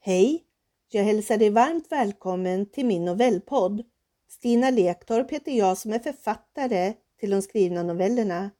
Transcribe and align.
Hej! 0.00 0.44
Jag 0.88 1.04
hälsar 1.04 1.36
dig 1.36 1.50
varmt 1.50 1.92
välkommen 1.92 2.66
till 2.66 2.86
min 2.86 3.04
novellpodd. 3.04 3.82
Stina 4.28 4.70
Lektorp 4.70 5.30
heter 5.30 5.52
jag 5.52 5.78
som 5.78 5.92
är 5.92 5.98
författare 5.98 6.94
till 7.20 7.30
de 7.30 7.42
skrivna 7.42 7.82
novellerna. 7.82 8.50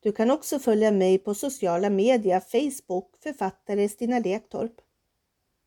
Du 0.00 0.12
kan 0.12 0.30
också 0.30 0.58
följa 0.58 0.90
mig 0.92 1.18
på 1.18 1.34
sociala 1.34 1.90
medier, 1.90 2.40
Facebook, 2.40 3.16
författare 3.22 3.88
Stina 3.88 4.18
Lektorp. 4.18 4.80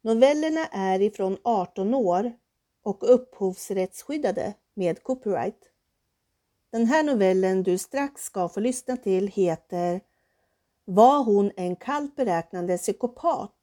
Novellerna 0.01 0.65
är 0.65 1.01
ifrån 1.01 1.37
18 1.43 1.93
år 1.93 2.33
och 2.83 3.13
upphovsrättsskyddade 3.13 4.53
med 4.73 5.03
copyright. 5.03 5.69
Den 6.71 6.85
här 6.85 7.03
novellen 7.03 7.63
du 7.63 7.77
strax 7.77 8.23
ska 8.23 8.49
få 8.49 8.59
lyssna 8.59 8.97
till 8.97 9.27
heter 9.27 10.01
Var 10.85 11.23
hon 11.23 11.51
en 11.55 11.75
kallt 11.75 12.15
beräknande 12.15 12.77
psykopat? 12.77 13.54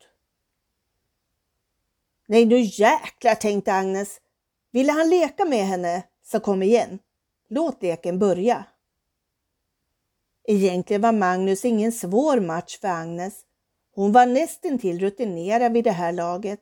Nej, 2.33 2.47
nu 2.47 2.61
jäklar, 2.61 3.35
tänkte 3.35 3.73
Agnes. 3.73 4.21
Ville 4.71 4.93
han 4.93 5.11
leka 5.11 5.45
med 5.45 5.67
henne, 5.67 6.03
så 6.23 6.41
kom 6.41 6.63
igen. 6.63 6.99
Låt 7.49 7.83
leken 7.83 8.19
börja. 8.19 8.65
Egentligen 10.49 11.03
var 11.03 11.13
Magnus 11.13 11.65
ingen 11.65 11.93
svår 11.93 12.41
match 12.41 12.79
för 12.79 12.89
Agnes. 12.89 13.35
Hon 13.95 14.13
var 14.13 14.27
nästintill 14.27 14.99
rutinerad 14.99 15.73
vid 15.73 15.85
det 15.85 15.91
här 15.91 16.13
laget 16.13 16.61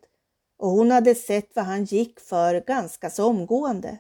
och 0.58 0.68
hon 0.70 0.90
hade 0.90 1.14
sett 1.14 1.50
vad 1.54 1.64
han 1.64 1.84
gick 1.84 2.20
för 2.20 2.60
ganska 2.60 3.10
så 3.10 3.24
omgående. 3.24 3.98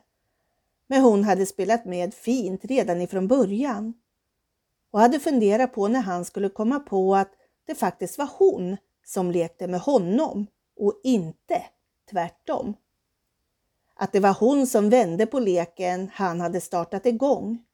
Men 0.86 1.02
hon 1.02 1.24
hade 1.24 1.46
spelat 1.46 1.84
med 1.84 2.14
fint 2.14 2.64
redan 2.64 3.00
ifrån 3.00 3.28
början 3.28 3.94
och 4.90 5.00
hade 5.00 5.20
funderat 5.20 5.72
på 5.72 5.88
när 5.88 6.00
han 6.00 6.24
skulle 6.24 6.48
komma 6.48 6.80
på 6.80 7.16
att 7.16 7.32
det 7.66 7.74
faktiskt 7.74 8.18
var 8.18 8.28
hon 8.38 8.76
som 9.04 9.30
lekte 9.30 9.66
med 9.66 9.80
honom 9.80 10.46
och 10.80 11.00
inte 11.02 11.62
tvärtom. 12.10 12.76
Att 13.94 14.12
det 14.12 14.20
var 14.20 14.36
hon 14.40 14.66
som 14.66 14.90
vände 14.90 15.26
på 15.26 15.38
leken 15.38 16.10
han 16.14 16.40
hade 16.40 16.60
startat 16.60 17.06
igång. 17.06 17.64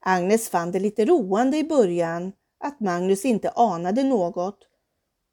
Agnes 0.00 0.48
fann 0.48 0.72
det 0.72 0.80
lite 0.80 1.04
roande 1.04 1.56
i 1.56 1.64
början 1.64 2.32
att 2.60 2.80
Magnus 2.80 3.24
inte 3.24 3.50
anade 3.50 4.02
något 4.02 4.58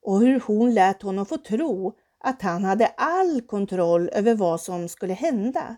och 0.02 0.20
hur 0.20 0.40
hon 0.40 0.74
lät 0.74 1.02
honom 1.02 1.26
få 1.26 1.38
tro 1.38 1.98
att 2.20 2.42
han 2.42 2.64
hade 2.64 2.88
all 2.88 3.42
kontroll 3.42 4.10
över 4.10 4.36
vad 4.36 4.62
som 4.62 4.90
skulle 4.90 5.14
hända 5.14 5.76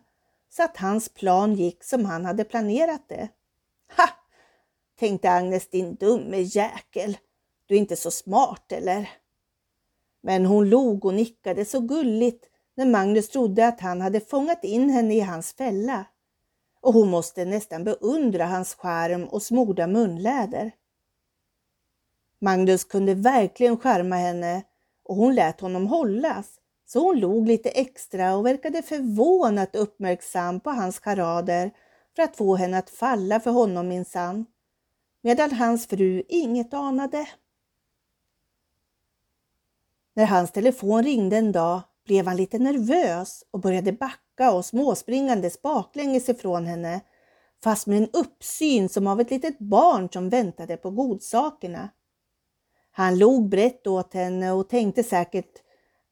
så 0.49 0.63
att 0.63 0.77
hans 0.77 1.09
plan 1.09 1.55
gick 1.55 1.83
som 1.83 2.05
han 2.05 2.25
hade 2.25 2.43
planerat 2.43 3.09
det. 3.09 3.29
Ha! 3.97 4.09
tänkte 4.99 5.31
Agnes, 5.31 5.69
din 5.69 5.95
dumme 5.95 6.37
jäkel. 6.37 7.17
Du 7.65 7.75
är 7.75 7.79
inte 7.79 7.95
så 7.95 8.11
smart 8.11 8.71
eller? 8.71 9.09
Men 10.21 10.45
hon 10.45 10.69
log 10.69 11.05
och 11.05 11.13
nickade 11.13 11.65
så 11.65 11.79
gulligt 11.79 12.45
när 12.75 12.85
Magnus 12.85 13.29
trodde 13.29 13.67
att 13.67 13.81
han 13.81 14.01
hade 14.01 14.19
fångat 14.19 14.63
in 14.63 14.89
henne 14.89 15.15
i 15.15 15.19
hans 15.19 15.53
fälla. 15.53 16.05
Och 16.81 16.93
hon 16.93 17.09
måste 17.09 17.45
nästan 17.45 17.83
beundra 17.83 18.45
hans 18.45 18.73
skärm 18.73 19.23
och 19.23 19.43
smorda 19.43 19.87
munläder. 19.87 20.71
Magnus 22.41 22.83
kunde 22.83 23.13
verkligen 23.13 23.77
skärma 23.77 24.15
henne 24.15 24.63
och 25.03 25.15
hon 25.15 25.35
lät 25.35 25.61
honom 25.61 25.87
hållas, 25.87 26.47
så 26.85 26.99
hon 26.99 27.19
log 27.19 27.47
lite 27.47 27.69
extra 27.69 28.35
och 28.35 28.45
verkade 28.45 28.81
förvånat 28.81 29.75
uppmärksam 29.75 30.59
på 30.59 30.69
hans 30.69 30.99
charader 30.99 31.71
för 32.15 32.23
att 32.23 32.37
få 32.37 32.55
henne 32.55 32.77
att 32.77 32.89
falla 32.89 33.39
för 33.39 33.51
honom 33.51 33.87
minsann, 33.87 34.45
medan 35.21 35.51
hans 35.51 35.87
fru 35.87 36.23
inget 36.29 36.73
anade. 36.73 37.27
När 40.13 40.25
hans 40.25 40.51
telefon 40.51 41.03
ringde 41.03 41.37
en 41.37 41.51
dag 41.51 41.81
blev 42.05 42.27
han 42.27 42.37
lite 42.37 42.59
nervös 42.59 43.43
och 43.51 43.59
började 43.59 43.91
backa 43.91 44.51
och 44.51 44.65
småspringandes 44.65 45.61
baklänges 45.61 46.29
ifrån 46.29 46.65
henne, 46.65 47.01
fast 47.63 47.87
med 47.87 47.97
en 47.97 48.09
uppsyn 48.13 48.89
som 48.89 49.07
av 49.07 49.21
ett 49.21 49.31
litet 49.31 49.59
barn 49.59 50.09
som 50.09 50.29
väntade 50.29 50.77
på 50.77 50.91
godsakerna. 50.91 51.89
Han 52.91 53.17
log 53.19 53.49
brett 53.49 53.87
åt 53.87 54.13
henne 54.13 54.51
och 54.51 54.69
tänkte 54.69 55.03
säkert 55.03 55.51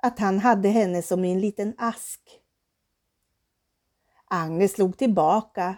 att 0.03 0.19
han 0.19 0.39
hade 0.39 0.69
henne 0.69 1.01
som 1.01 1.25
i 1.25 1.31
en 1.31 1.39
liten 1.39 1.73
ask. 1.77 2.21
Agnes 4.27 4.71
slog 4.71 4.97
tillbaka, 4.97 5.75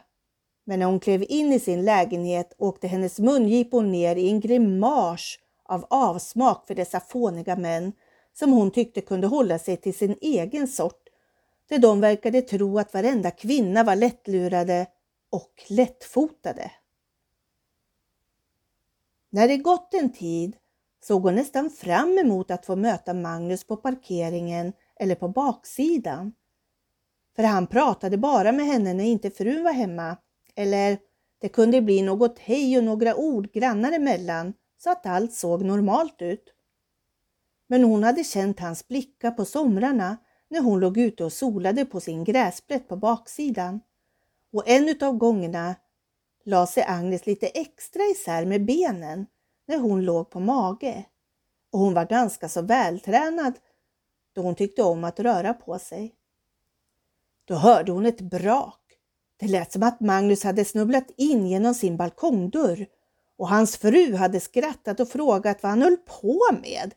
men 0.66 0.80
när 0.80 0.86
hon 0.86 1.00
klev 1.00 1.26
in 1.30 1.54
i 1.54 1.60
sin 1.60 1.86
lägenhet 1.86 2.54
åkte 2.58 2.88
hennes 2.88 3.20
mungipor 3.20 3.81
ner 3.81 4.16
i 4.16 4.30
en 4.30 4.40
grimas 4.40 5.38
av 5.64 5.86
avsmak 5.90 6.68
för 6.68 6.76
dessa 6.76 7.00
fåniga 7.00 7.56
män 7.56 7.94
som 8.34 8.52
hon 8.52 8.72
tyckte 8.72 9.02
kunde 9.02 9.28
hålla 9.28 9.59
sig 9.59 9.78
till 9.78 9.94
sin 9.94 10.16
egen 10.22 10.68
sort, 10.68 11.08
där 11.69 11.80
de 11.80 12.02
verkade 12.02 12.42
tro 12.42 12.80
att 12.80 12.94
varenda 12.94 13.31
kvinna 13.31 13.84
var 13.84 13.96
lättlurade 13.96 14.88
och 15.30 15.64
lättfotade. 15.69 16.72
När 19.30 19.47
det 19.47 19.58
gått 19.58 19.94
en 19.94 20.14
tid 20.14 20.56
såg 21.03 21.24
hon 21.24 21.36
nästan 21.36 21.69
fram 21.69 22.18
emot 22.18 22.52
att 22.52 22.66
få 22.66 22.75
möta 22.75 23.14
Magnus 23.14 23.64
på 23.64 23.78
parkeringen 23.78 24.74
eller 25.00 25.16
på 25.16 25.28
baksidan. 25.28 26.34
För 27.36 27.44
han 27.44 27.68
pratade 27.68 28.18
bara 28.18 28.52
med 28.52 28.66
henne 28.66 28.94
när 28.94 29.03
inte 29.03 29.31
frun 29.31 29.63
var 29.63 29.72
hemma. 29.72 30.18
Eller 30.56 30.98
det 31.40 31.50
kunde 31.50 31.81
bli 31.81 32.02
något 32.02 32.40
hej 32.40 32.78
och 32.78 32.84
några 32.84 33.16
ord 33.16 33.52
grannar 33.52 33.92
emellan 33.92 34.53
så 34.78 34.92
att 34.92 35.06
allt 35.06 35.34
såg 35.34 35.66
normalt 35.66 36.22
ut. 36.22 36.53
Men 37.72 37.84
hon 37.84 38.04
hade 38.04 38.24
känt 38.24 38.59
hans 38.59 38.88
blickar 38.88 39.32
på 39.32 39.46
somrarna 39.46 40.18
när 40.50 40.62
hon 40.62 40.80
låg 40.80 40.98
ute 40.98 41.24
och 41.24 41.34
solade 41.34 41.86
på 41.86 42.00
sin 42.00 42.24
gräsplätt 42.24 42.88
på 42.88 42.96
baksidan. 42.96 43.82
Och 44.54 44.68
en 44.70 44.90
utav 44.90 45.18
gångerna 45.18 45.76
la 46.46 46.68
sig 46.68 46.84
Agnes 46.84 47.26
lite 47.26 47.48
extra 47.48 48.04
isär 48.04 48.46
med 48.46 48.66
benen 48.66 49.26
när 49.68 49.78
hon 49.78 50.06
låg 50.06 50.30
på 50.30 50.40
mage. 50.40 51.06
Och 51.72 51.80
hon 51.80 51.94
var 51.94 52.06
ganska 52.06 52.50
så 52.50 52.62
vältränad 52.62 53.54
då 54.34 54.42
hon 54.42 54.56
tyckte 54.56 54.84
om 54.84 55.04
att 55.04 55.20
röra 55.20 55.54
på 55.54 55.80
sig. 55.80 56.16
Då 57.46 57.56
hörde 57.56 57.92
hon 57.92 58.06
ett 58.06 58.22
brak. 58.22 58.98
Det 59.38 59.48
lät 59.48 59.72
som 59.72 59.84
att 59.84 60.00
Magnus 60.00 60.44
hade 60.44 60.66
snubblat 60.66 61.12
in 61.18 61.48
genom 61.48 61.74
sin 61.74 61.98
balkongdörr 61.98 62.88
och 63.38 63.50
hans 63.50 63.78
fru 63.78 64.16
hade 64.16 64.40
skrattat 64.40 65.00
och 65.00 65.10
frågat 65.10 65.64
vad 65.64 65.70
han 65.70 65.81
höll 65.81 65.98
på 65.98 66.40
med 66.62 66.94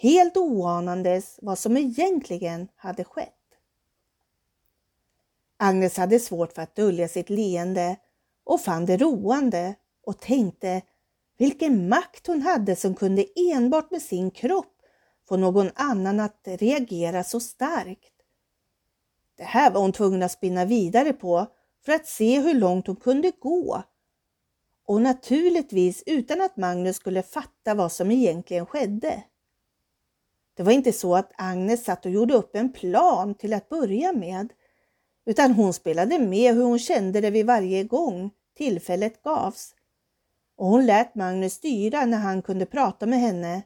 helt 0.00 0.36
oanandes 0.36 1.38
vad 1.42 1.58
som 1.58 1.76
egentligen 1.76 2.68
hade 2.76 3.04
skett. 3.04 3.34
Agnes 5.56 5.96
hade 5.96 6.20
svårt 6.20 6.52
för 6.52 6.62
att 6.62 6.76
dölja 6.76 7.08
sitt 7.08 7.30
leende 7.30 7.96
och 8.44 8.60
fann 8.60 8.86
det 8.86 8.96
roande 8.96 9.74
och 10.06 10.20
tänkte 10.20 10.82
vilken 11.38 11.88
makt 11.88 12.26
hon 12.26 12.42
hade 12.42 12.76
som 12.76 12.94
kunde 12.94 13.26
enbart 13.52 13.90
med 13.90 14.02
sin 14.02 14.30
kropp 14.30 14.76
få 15.28 15.36
någon 15.36 15.70
annan 15.74 16.20
att 16.20 16.40
reagera 16.44 17.24
så 17.24 17.40
starkt. 17.40 18.12
Det 19.36 19.44
här 19.44 19.70
var 19.70 19.80
hon 19.80 19.92
tvungen 19.92 20.22
att 20.22 20.32
spinna 20.32 20.64
vidare 20.64 21.12
på 21.12 21.46
för 21.84 21.92
att 21.92 22.06
se 22.06 22.40
hur 22.40 22.54
långt 22.54 22.86
hon 22.86 22.96
kunde 22.96 23.32
gå. 23.40 23.82
Och 24.86 25.02
naturligtvis 25.02 26.02
utan 26.06 26.40
att 26.40 26.56
Magnus 26.56 26.96
skulle 26.96 27.22
fatta 27.22 27.74
vad 27.74 27.92
som 27.92 28.10
egentligen 28.10 28.66
skedde. 28.66 29.22
Det 30.60 30.64
var 30.64 30.72
inte 30.72 30.92
så 30.92 31.16
att 31.16 31.32
Agnes 31.36 31.84
satt 31.84 32.06
och 32.06 32.12
gjorde 32.12 32.34
upp 32.34 32.56
en 32.56 32.72
plan 32.72 33.34
till 33.34 33.52
att 33.52 33.68
börja 33.68 34.12
med, 34.12 34.52
utan 35.26 35.52
hon 35.52 35.72
spelade 35.72 36.18
med 36.18 36.54
hur 36.54 36.62
hon 36.62 36.78
kände 36.78 37.20
det 37.20 37.30
vid 37.30 37.46
varje 37.46 37.84
gång 37.84 38.30
tillfället 38.56 39.22
gavs. 39.22 39.74
Och 40.56 40.66
hon 40.66 40.86
lät 40.86 41.14
Magnus 41.14 41.52
styra 41.52 42.04
när 42.06 42.18
han 42.18 42.42
kunde 42.42 42.66
prata 42.66 43.06
med 43.06 43.20
henne 43.20 43.62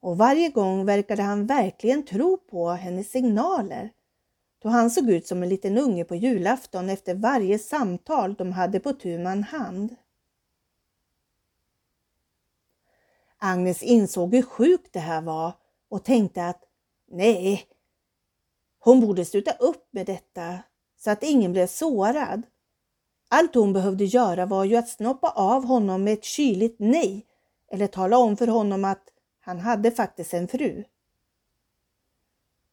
och 0.00 0.18
varje 0.18 0.48
gång 0.48 0.84
verkade 0.84 1.22
han 1.22 1.46
verkligen 1.46 2.04
tro 2.04 2.36
på 2.36 2.68
hennes 2.68 3.10
signaler. 3.10 3.90
Då 4.62 4.68
han 4.68 4.90
såg 4.90 5.10
ut 5.10 5.26
som 5.26 5.42
en 5.42 5.48
liten 5.48 5.78
unge 5.78 6.04
på 6.04 6.14
julafton 6.14 6.88
efter 6.88 7.14
varje 7.14 7.58
samtal 7.58 8.34
de 8.34 8.52
hade 8.52 8.80
på 8.80 8.92
tu 8.92 9.18
man 9.18 9.42
hand. 9.42 9.96
Agnes 13.38 13.82
insåg 13.82 14.34
hur 14.34 14.42
sjukt 14.42 14.92
det 14.92 15.00
här 15.00 15.22
var 15.22 15.52
och 15.88 16.04
tänkte 16.04 16.46
att 16.46 16.64
nej, 17.06 17.66
hon 18.78 19.00
borde 19.00 19.24
sluta 19.24 19.52
upp 19.52 19.88
med 19.90 20.06
detta 20.06 20.58
så 20.96 21.10
att 21.10 21.22
ingen 21.22 21.52
blev 21.52 21.66
sårad. 21.66 22.42
Allt 23.28 23.54
hon 23.54 23.72
behövde 23.72 24.04
göra 24.04 24.46
var 24.46 24.64
ju 24.64 24.76
att 24.76 24.88
snoppa 24.88 25.30
av 25.30 25.64
honom 25.64 26.04
med 26.04 26.12
ett 26.12 26.24
kyligt 26.24 26.76
nej 26.78 27.26
eller 27.70 27.86
tala 27.86 28.18
om 28.18 28.36
för 28.36 28.46
honom 28.46 28.84
att 28.84 29.08
han 29.40 29.58
hade 29.58 29.90
faktiskt 29.90 30.34
en 30.34 30.48
fru. 30.48 30.84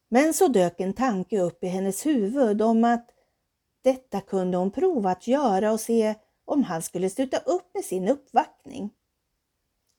Men 0.08 0.34
så 0.34 0.48
dök 0.48 0.80
en 0.80 0.92
tanke 0.92 1.40
upp 1.40 1.64
i 1.64 1.66
hennes 1.66 2.06
huvud 2.06 2.62
om 2.62 2.84
att 2.84 3.10
detta 3.82 4.20
kunde 4.20 4.56
hon 4.56 4.70
prova 4.70 5.10
att 5.10 5.26
göra 5.26 5.72
och 5.72 5.80
se 5.80 6.14
om 6.44 6.64
han 6.64 6.82
skulle 6.82 7.10
sluta 7.10 7.38
upp 7.38 7.74
med 7.74 7.84
sin 7.84 8.08
uppvaktning. 8.08 8.90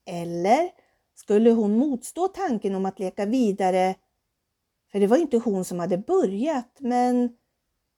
Eller 0.05 0.71
skulle 1.17 1.51
hon 1.51 1.77
motstå 1.77 2.27
tanken 2.27 2.75
om 2.75 2.85
att 2.85 2.99
leka 2.99 3.25
vidare? 3.25 3.95
För 4.91 4.99
det 4.99 5.07
var 5.07 5.17
inte 5.17 5.37
hon 5.37 5.65
som 5.65 5.79
hade 5.79 5.97
börjat, 5.97 6.77
men 6.77 7.37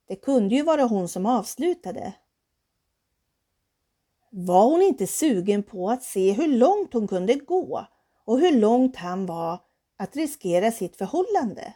det 0.08 0.16
kunde 0.16 0.56
ju 0.56 0.64
vara 0.64 0.84
hon 0.84 1.08
som 1.08 1.26
avslutade. 1.26 2.14
Var 4.30 4.70
hon 4.70 4.82
inte 4.82 5.08
sugen 5.08 5.64
på 5.64 5.90
att 5.90 6.04
se 6.04 6.32
hur 6.32 6.48
långt 6.48 6.94
hon 6.94 7.08
kunde 7.08 7.36
gå 7.36 7.86
och 8.26 8.40
hur 8.40 8.52
långt 8.52 8.96
han 8.96 9.26
var 9.26 9.60
att 9.98 10.16
riskera 10.16 10.72
sitt 10.72 10.96
förhållande? 10.96 11.74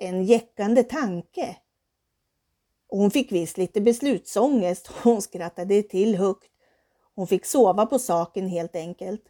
En 0.00 0.24
jäckande 0.24 0.82
tanke. 0.82 1.56
Och 2.88 2.98
hon 2.98 3.10
fick 3.10 3.32
visst 3.32 3.58
lite 3.58 3.80
beslutsångest 3.80 4.88
och 4.88 4.94
hon 5.02 5.22
skrattade 5.22 5.82
till 5.82 6.16
högt. 6.16 6.50
Hon 7.14 7.26
fick 7.26 7.46
sova 7.46 7.86
på 7.86 7.98
saken 7.98 8.48
helt 8.48 8.76
enkelt. 8.76 9.22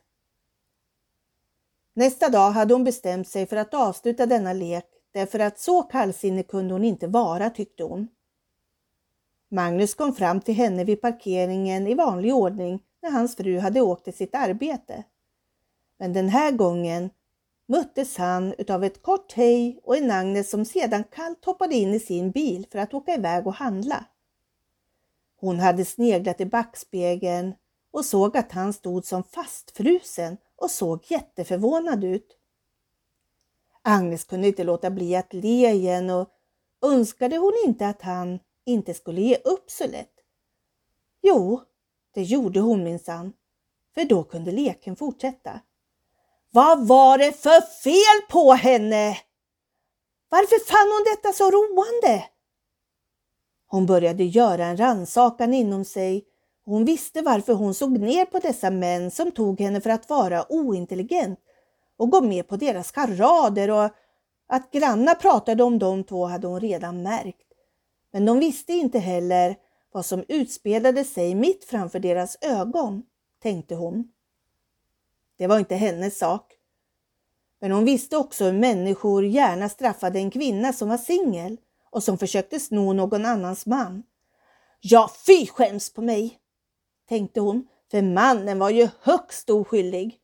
Nästa 1.99 2.29
dag 2.29 2.51
hade 2.51 2.75
hon 2.75 2.85
bestämt 2.85 3.29
sig 3.29 3.47
för 3.47 3.57
att 3.57 3.75
avsluta 3.75 4.27
denna 4.27 4.53
lek 4.53 4.85
därför 5.13 5.39
att 5.39 5.59
så 5.59 5.83
kallsinnig 5.83 6.49
kunde 6.49 6.75
hon 6.75 6.85
inte 6.85 7.07
vara 7.07 7.51
tyckte 7.51 7.85
hon. 7.85 8.09
Magnus 9.51 9.95
kom 9.95 10.15
fram 10.15 10.41
till 10.41 10.55
henne 10.55 10.85
vid 10.85 11.01
parkeringen 11.01 11.87
i 11.87 11.95
vanlig 11.95 12.35
ordning 12.35 12.83
när 13.03 13.11
hans 13.11 13.37
fru 13.37 13.59
hade 13.59 13.81
åkt 13.81 14.05
till 14.05 14.17
sitt 14.17 14.35
arbete. 14.35 15.05
Men 15.99 16.13
den 16.13 16.29
här 16.29 16.53
gången 16.53 17.11
möttes 17.69 18.17
han 18.17 18.55
utav 18.59 18.85
ett 18.85 19.03
kort 19.03 19.33
hej 19.33 19.81
och 19.83 19.97
en 19.97 20.11
Agnes 20.11 20.51
som 20.51 20.65
sedan 20.65 21.05
kallt 21.05 21.45
hoppade 21.45 21.75
in 21.75 21.95
i 21.95 22.01
sin 22.01 22.31
bil 22.31 22.67
för 22.73 22.79
att 22.79 22.95
åka 22.95 23.15
iväg 23.15 23.47
och 23.47 23.55
handla. 23.55 24.05
Hon 25.41 25.61
hade 25.61 25.85
sneglat 25.85 26.41
i 26.41 26.47
backspegeln 26.47 27.55
och 27.91 28.05
såg 28.05 28.37
att 28.37 28.53
han 28.53 28.73
stod 28.73 29.05
som 29.05 29.23
fastfrusen 29.23 30.37
och 30.57 30.71
såg 30.71 31.05
jätteförvånad 31.11 32.05
ut. 32.05 32.39
Agnes 33.83 34.25
kunde 34.25 34.47
inte 34.47 34.65
låta 34.65 34.91
bli 34.91 35.17
att 35.17 35.33
le 35.33 35.71
igen 35.71 36.11
och 36.11 36.29
önskade 36.83 37.37
hon 37.37 37.53
inte 37.67 37.87
att 37.87 38.03
han 38.03 38.39
inte 38.65 38.95
skulle 38.95 39.21
ge 39.21 39.37
upp 39.37 39.71
så 39.71 39.87
lätt. 39.87 40.15
Jo, 41.23 41.61
det 42.15 42.23
gjorde 42.23 42.61
hon 42.61 42.85
minsann, 42.85 43.33
för 43.95 44.05
då 44.05 44.25
kunde 44.25 44.53
leken 44.53 44.97
fortsätta. 44.97 45.61
Vad 46.51 46.87
var 46.87 47.19
det 47.19 47.33
för 47.33 47.61
fel 47.61 48.31
på 48.31 48.53
henne? 48.53 49.19
Varför 50.29 50.65
fann 50.67 50.93
hon 50.93 51.05
detta 51.05 51.33
så 51.33 51.51
roande? 51.51 52.25
Hon 53.67 53.87
började 53.87 54.25
göra 54.25 54.67
en 54.67 54.77
rannsakan 54.77 55.55
inom 55.55 55.85
sig 55.85 56.25
hon 56.67 56.85
visste 56.85 57.23
varför 57.23 57.53
hon 57.53 57.75
såg 57.75 57.99
ner 57.99 58.25
på 58.25 58.39
dessa 58.39 58.71
män 58.71 59.11
som 59.11 59.31
tog 59.31 59.61
henne 59.61 59.81
för 59.81 59.91
att 59.91 60.09
vara 60.09 60.53
ointelligent 60.53 61.39
och 61.97 62.11
gå 62.11 62.21
med 62.21 62.49
på 62.49 62.57
deras 62.57 62.93
charader 62.93 63.71
och 63.71 63.91
att 64.49 64.71
grannar 64.71 65.15
pratade 65.15 65.63
om 65.63 65.79
de 65.79 66.05
två 66.05 66.27
hade 66.27 66.47
hon 66.47 66.61
redan 66.61 67.03
märkt. 67.03 67.47
Men 68.13 68.27
de 68.27 68.39
visste 68.39 68.73
inte 68.73 68.99
heller 68.99 69.57
vad 69.93 70.07
som 70.07 70.25
utspelade 70.29 71.05
sig 71.05 71.35
mitt 71.35 71.65
framför 71.65 71.99
deras 71.99 72.39
ögon, 72.41 73.03
tänkte 73.43 73.75
hon. 73.75 74.13
Det 75.39 75.47
var 75.47 75.59
inte 75.59 75.75
hennes 75.75 76.19
sak. 76.19 76.53
Men 77.61 77.73
hon 77.73 77.85
visste 77.85 78.17
också 78.17 78.45
hur 78.45 78.53
människor 78.53 79.25
gärna 79.25 79.69
straffade 79.69 80.19
en 80.19 80.31
kvinna 80.31 80.73
som 80.73 80.89
var 80.89 80.99
singel 80.99 81.57
och 81.91 82.03
som 82.03 82.19
försökte 82.19 82.61
sno 82.61 82.93
någon 82.93 83.25
annans 83.25 83.67
man. 83.67 84.03
Ja, 84.81 85.11
fy 85.27 85.47
skäms 85.47 85.93
på 85.93 86.03
mig, 86.03 86.39
tänkte 87.09 87.41
hon, 87.41 87.67
för 87.91 88.03
mannen 88.03 88.59
var 88.59 88.71
ju 88.71 88.89
högst 89.01 89.51
oskyldig. 89.51 90.19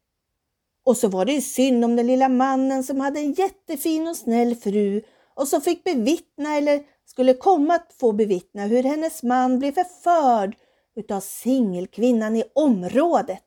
Och 0.85 0.97
så 0.97 1.09
var 1.09 1.25
det 1.25 1.33
ju 1.33 1.41
synd 1.41 1.85
om 1.85 1.97
den 1.97 2.07
lilla 2.07 2.29
mannen 2.29 2.85
som 2.85 3.01
hade 3.01 3.21
en 3.21 3.33
jättefin 3.33 4.09
och 4.09 4.17
snäll 4.17 4.55
fru 4.55 5.03
och 5.35 5.49
som 5.49 5.61
fick 5.61 5.85
bevittna 5.85 6.57
eller 6.57 6.83
skulle 7.05 7.35
komma 7.35 7.75
att 7.75 7.93
få 7.93 8.13
bevittna 8.13 8.67
hur 8.67 8.83
hennes 8.83 9.23
man 9.23 9.59
blev 9.59 9.73
förförd 9.73 10.57
utav 10.97 11.21
singelkvinnan 11.21 12.37
i 12.37 12.45
området 12.55 13.45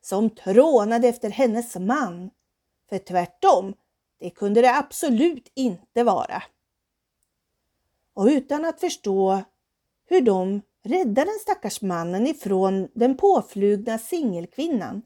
som 0.00 0.30
trånade 0.30 1.08
efter 1.08 1.30
hennes 1.30 1.76
man. 1.76 2.30
För 2.88 2.98
tvärtom, 2.98 3.74
det 4.20 4.30
kunde 4.30 4.60
det 4.62 4.76
absolut 4.76 5.52
inte 5.54 6.04
vara. 6.04 6.42
Och 8.14 8.26
utan 8.26 8.64
att 8.64 8.80
förstå 8.80 9.42
hur 10.08 10.20
de 10.20 10.62
rädda 10.86 11.24
den 11.24 11.38
stackars 11.40 11.82
mannen 11.82 12.26
ifrån 12.26 12.88
den 12.94 13.16
påflugna 13.16 13.98
singelkvinnan 13.98 15.02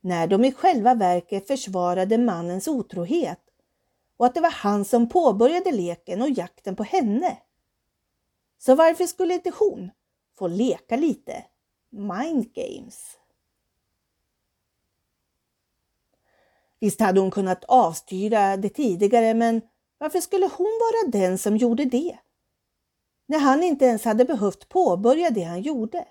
när 0.00 0.26
de 0.26 0.44
i 0.44 0.52
själva 0.52 0.94
verket 0.94 1.46
försvarade 1.46 2.18
mannens 2.18 2.68
otrohet 2.68 3.40
och 4.16 4.26
att 4.26 4.34
det 4.34 4.40
var 4.40 4.50
han 4.50 4.84
som 4.84 5.08
påbörjade 5.08 5.72
leken 5.72 6.22
och 6.22 6.30
jakten 6.30 6.76
på 6.76 6.82
henne. 6.82 7.38
Så 8.58 8.74
varför 8.74 9.06
skulle 9.06 9.34
inte 9.34 9.52
hon 9.58 9.90
få 10.38 10.46
leka 10.46 10.96
lite 10.96 11.44
mind 11.90 12.54
games? 12.54 13.16
Visst 16.80 17.00
hade 17.00 17.20
hon 17.20 17.30
kunnat 17.30 17.64
avstyra 17.64 18.56
det 18.56 18.68
tidigare, 18.68 19.34
men 19.34 19.62
varför 19.98 20.20
skulle 20.20 20.46
hon 20.46 20.80
vara 20.80 21.10
den 21.10 21.38
som 21.38 21.56
gjorde 21.56 21.84
det? 21.84 22.18
När 23.30 23.38
han 23.38 23.62
inte 23.62 23.84
ens 23.84 24.04
hade 24.04 24.24
behövt 24.24 24.68
påbörja 24.68 25.30
det 25.30 25.42
han 25.42 25.62
gjorde. 25.62 26.08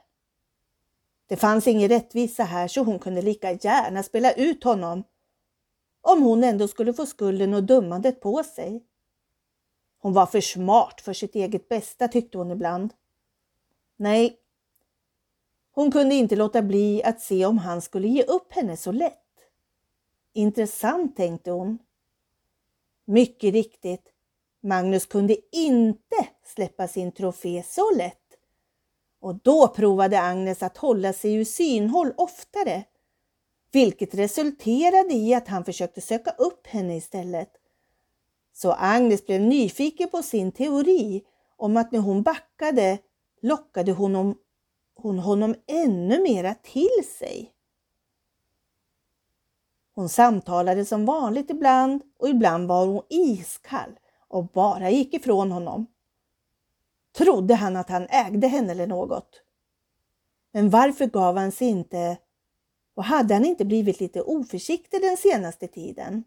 Det 1.27 1.36
fanns 1.36 1.68
ingen 1.68 1.89
rättvisa 1.89 2.44
här 2.44 2.68
så 2.68 2.83
hon 2.83 3.00
kunde 3.00 3.21
lika 3.21 3.51
gärna 3.51 4.04
spela 4.04 4.31
ut 4.31 4.63
honom 4.63 5.04
om 6.01 6.21
hon 6.21 6.44
ändå 6.44 6.68
skulle 6.68 6.94
få 6.94 7.06
skulden 7.06 7.54
och 7.54 7.63
dömandet 7.63 8.21
på 8.21 8.44
sig. 8.44 8.83
Hon 9.98 10.13
var 10.13 10.25
för 10.25 10.42
smart 10.42 11.01
för 11.01 11.13
sitt 11.13 11.36
eget 11.36 11.69
bästa 11.69 12.07
tyckte 12.07 12.38
hon 12.38 12.51
ibland. 12.51 12.94
Nej, 13.95 14.39
hon 15.71 15.92
kunde 15.92 16.16
inte 16.16 16.36
låta 16.36 16.62
bli 16.62 17.04
att 17.04 17.21
se 17.21 17.45
om 17.45 17.57
han 17.57 17.81
skulle 17.81 18.07
ge 18.07 18.24
upp 18.24 18.54
henne 18.54 18.77
så 18.77 18.92
lätt. 18.92 19.39
Intressant 20.33 21.16
tänkte 21.16 21.51
hon. 21.51 21.80
Mycket 23.06 23.54
riktigt, 23.54 24.13
Magnus 24.61 25.06
kunde 25.06 25.38
inte 25.51 26.27
släppa 26.45 26.88
sin 26.88 27.11
trofé 27.11 27.63
så 27.67 27.91
lätt. 27.95 28.15
Och 29.19 29.35
då 29.35 29.67
provade 29.67 30.21
Agnes 30.21 30.63
att 30.63 30.77
hålla 30.77 31.13
sig 31.13 31.33
ur 31.35 31.45
synhåll 31.45 32.13
oftare 32.17 32.83
vilket 33.71 34.15
resulterade 34.15 35.13
i 35.13 35.33
att 35.33 35.47
han 35.47 35.65
försökte 35.65 36.01
söka 36.01 36.31
upp 36.31 36.67
henne 36.67 36.95
istället. 36.95 37.49
Så 38.54 38.71
Agnes 38.71 39.25
blev 39.25 39.42
nyfiken 39.42 40.09
på 40.09 40.23
sin 40.23 40.51
teori 40.51 41.23
om 41.57 41.78
att 41.78 41.92
när 41.92 41.99
hon 41.99 42.23
backade 42.23 42.97
lockade 43.42 43.92
hon, 43.92 44.35
hon 44.95 45.19
honom 45.19 45.56
ännu 45.68 46.21
mera 46.23 46.54
till 46.54 47.06
sig. 47.19 47.54
Hon 49.95 50.09
samtalade 50.09 50.85
som 50.85 51.06
vanligt 51.06 51.49
ibland 51.49 52.01
och 52.18 52.30
ibland 52.30 52.68
var 52.68 52.85
hon 52.85 53.04
iskall 53.09 53.99
och 54.30 54.48
bara 54.48 54.90
gick 54.90 55.14
ifrån 55.14 55.52
honom. 55.52 55.88
Trodde 57.18 57.56
han 57.56 57.76
att 57.76 57.90
han 57.90 58.07
ägde 58.09 58.48
henne 58.48 58.71
eller 58.71 58.88
något? 58.88 59.42
Men 60.52 60.69
varför 60.69 61.06
gav 61.06 61.38
han 61.38 61.52
sig 61.52 61.68
inte 61.68 62.18
och 62.95 63.04
hade 63.04 63.33
han 63.33 63.45
inte 63.45 63.66
blivit 63.66 64.00
lite 64.00 64.21
oförsiktig 64.21 65.02
den 65.02 65.18
senaste 65.18 65.68
tiden? 65.68 66.24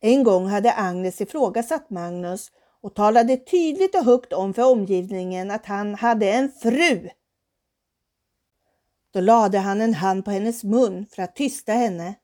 En 0.00 0.24
gång 0.24 0.46
hade 0.46 0.74
Agnes 0.74 1.20
ifrågasatt 1.20 1.90
Magnus 1.90 2.52
och 2.80 2.94
talade 2.94 3.36
tydligt 3.36 3.94
och 3.94 4.04
högt 4.04 4.32
om 4.32 4.54
för 4.54 4.72
omgivningen 4.72 5.50
att 5.50 5.66
han 5.66 5.94
hade 5.94 6.32
en 6.32 6.52
fru. 6.52 7.10
Då 9.10 9.20
lade 9.20 9.58
han 9.58 9.80
en 9.80 9.94
hand 9.94 10.24
på 10.24 10.30
hennes 10.30 10.64
mun 10.64 11.06
för 11.06 11.22
att 11.22 11.36
tysta 11.36 11.72
henne 11.72 12.14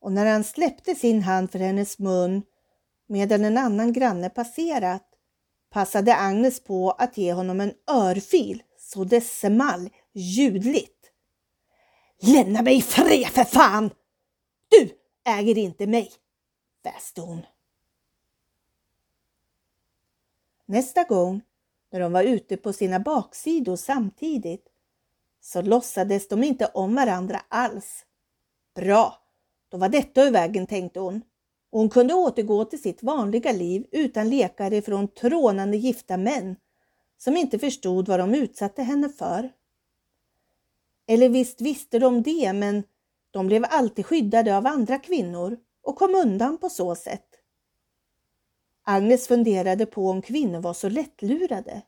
och 0.00 0.12
när 0.12 0.26
han 0.26 0.44
släppte 0.44 0.94
sin 0.94 1.22
hand 1.22 1.50
för 1.50 1.58
hennes 1.58 1.98
mun 1.98 2.42
medan 3.06 3.44
en 3.44 3.58
annan 3.58 3.92
granne 3.92 4.30
passerat 4.30 5.14
passade 5.70 6.16
Agnes 6.16 6.60
på 6.60 6.90
att 6.90 7.18
ge 7.18 7.32
honom 7.32 7.60
en 7.60 7.74
örfil 7.86 8.62
så 8.78 9.04
det 9.04 9.20
small 9.20 9.90
ljudligt. 10.12 11.10
Lämna 12.20 12.62
mig 12.62 12.82
fred 12.82 13.26
för 13.26 13.44
fan! 13.44 13.90
Du 14.68 14.90
äger 15.24 15.58
inte 15.58 15.86
mig, 15.86 16.12
väste 16.82 17.20
hon. 17.20 17.46
Nästa 20.66 21.04
gång 21.04 21.42
när 21.90 22.00
de 22.00 22.12
var 22.12 22.22
ute 22.22 22.56
på 22.56 22.72
sina 22.72 23.00
baksidor 23.00 23.76
samtidigt 23.76 24.66
så 25.40 25.62
låtsades 25.62 26.28
de 26.28 26.44
inte 26.44 26.66
om 26.66 26.94
varandra 26.94 27.42
alls. 27.48 28.06
Bra, 28.74 29.22
då 29.68 29.76
var 29.78 29.88
detta 29.88 30.22
ur 30.22 30.30
vägen 30.30 30.66
tänkte 30.66 31.00
hon. 31.00 31.22
Och 31.74 31.80
hon 31.80 31.90
kunde 31.90 32.14
återgå 32.14 32.64
till 32.64 32.82
sitt 32.82 33.02
vanliga 33.02 33.52
liv 33.52 33.86
utan 33.92 34.30
lekar 34.30 34.80
från 34.80 35.08
trånande 35.08 35.76
gifta 35.76 36.16
män 36.16 36.56
som 37.18 37.36
inte 37.36 37.58
förstod 37.58 38.08
vad 38.08 38.20
de 38.20 38.34
utsatte 38.34 38.82
henne 38.82 39.08
för. 39.08 39.52
Eller 41.06 41.28
visst 41.28 41.60
visste 41.60 41.98
de 41.98 42.22
det, 42.22 42.52
men 42.52 42.84
De 43.30 43.46
blev 43.46 43.64
alltid 43.68 44.06
skyddade 44.06 44.56
av 44.56 44.66
andra 44.66 44.98
kvinnor 44.98 45.58
och 45.82 45.96
kom 45.96 46.14
undan 46.14 46.58
på 46.58 46.68
så 46.68 46.94
sätt. 46.94 47.28
Agnes 48.82 49.28
funderade 49.28 49.86
på 49.86 50.10
om 50.10 50.22
kvinnor 50.22 50.60
var 50.60 50.74
så 50.74 50.88
lättlurade. 50.88 51.82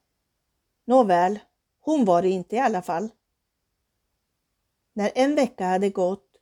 Nåväl, 0.85 1.39
hon 1.81 2.05
var 2.05 2.23
det 2.23 2.29
inte 2.29 2.57
i 2.57 2.59
alla 2.59 2.83
fall. 2.83 3.09
När 4.93 5.11
en 5.15 5.35
vecka 5.35 5.67
hade 5.67 5.91
gått 5.91 6.37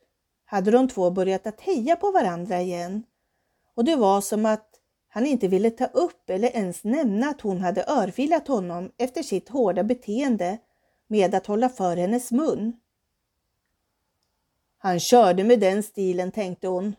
hade 0.44 0.70
de 0.70 0.88
två 0.88 1.10
börjat 1.10 1.46
att 1.46 1.60
heja 1.60 1.96
på 1.96 2.10
varandra 2.10 2.60
igen 2.60 3.04
och 3.74 3.84
det 3.84 3.96
var 3.96 4.20
som 4.20 4.46
att 4.46 4.70
han 5.08 5.26
inte 5.26 5.48
ville 5.48 5.70
ta 5.70 5.86
upp 5.86 6.30
eller 6.30 6.48
ens 6.48 6.84
nämna 6.84 7.28
att 7.28 7.40
hon 7.40 7.60
hade 7.60 7.84
örfilat 7.86 8.48
honom 8.48 8.90
efter 8.96 9.22
sitt 9.22 9.48
hårda 9.48 9.82
beteende 9.82 10.58
med 11.06 11.34
att 11.34 11.46
hålla 11.46 11.68
för 11.68 11.96
hennes 11.96 12.32
mun. 12.32 12.76
Han 14.78 15.00
körde 15.00 15.44
med 15.44 15.60
den 15.60 15.82
stilen, 15.82 16.32
tänkte 16.32 16.68
hon. 16.68 16.96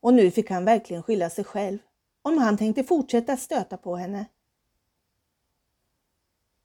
Och 0.00 0.14
nu 0.14 0.30
fick 0.30 0.50
han 0.50 0.64
verkligen 0.64 1.02
skylla 1.02 1.30
sig 1.30 1.44
själv 1.44 1.78
om 2.22 2.38
han 2.38 2.56
tänkte 2.56 2.84
fortsätta 2.84 3.36
stöta 3.36 3.76
på 3.76 3.96
henne. 3.96 4.26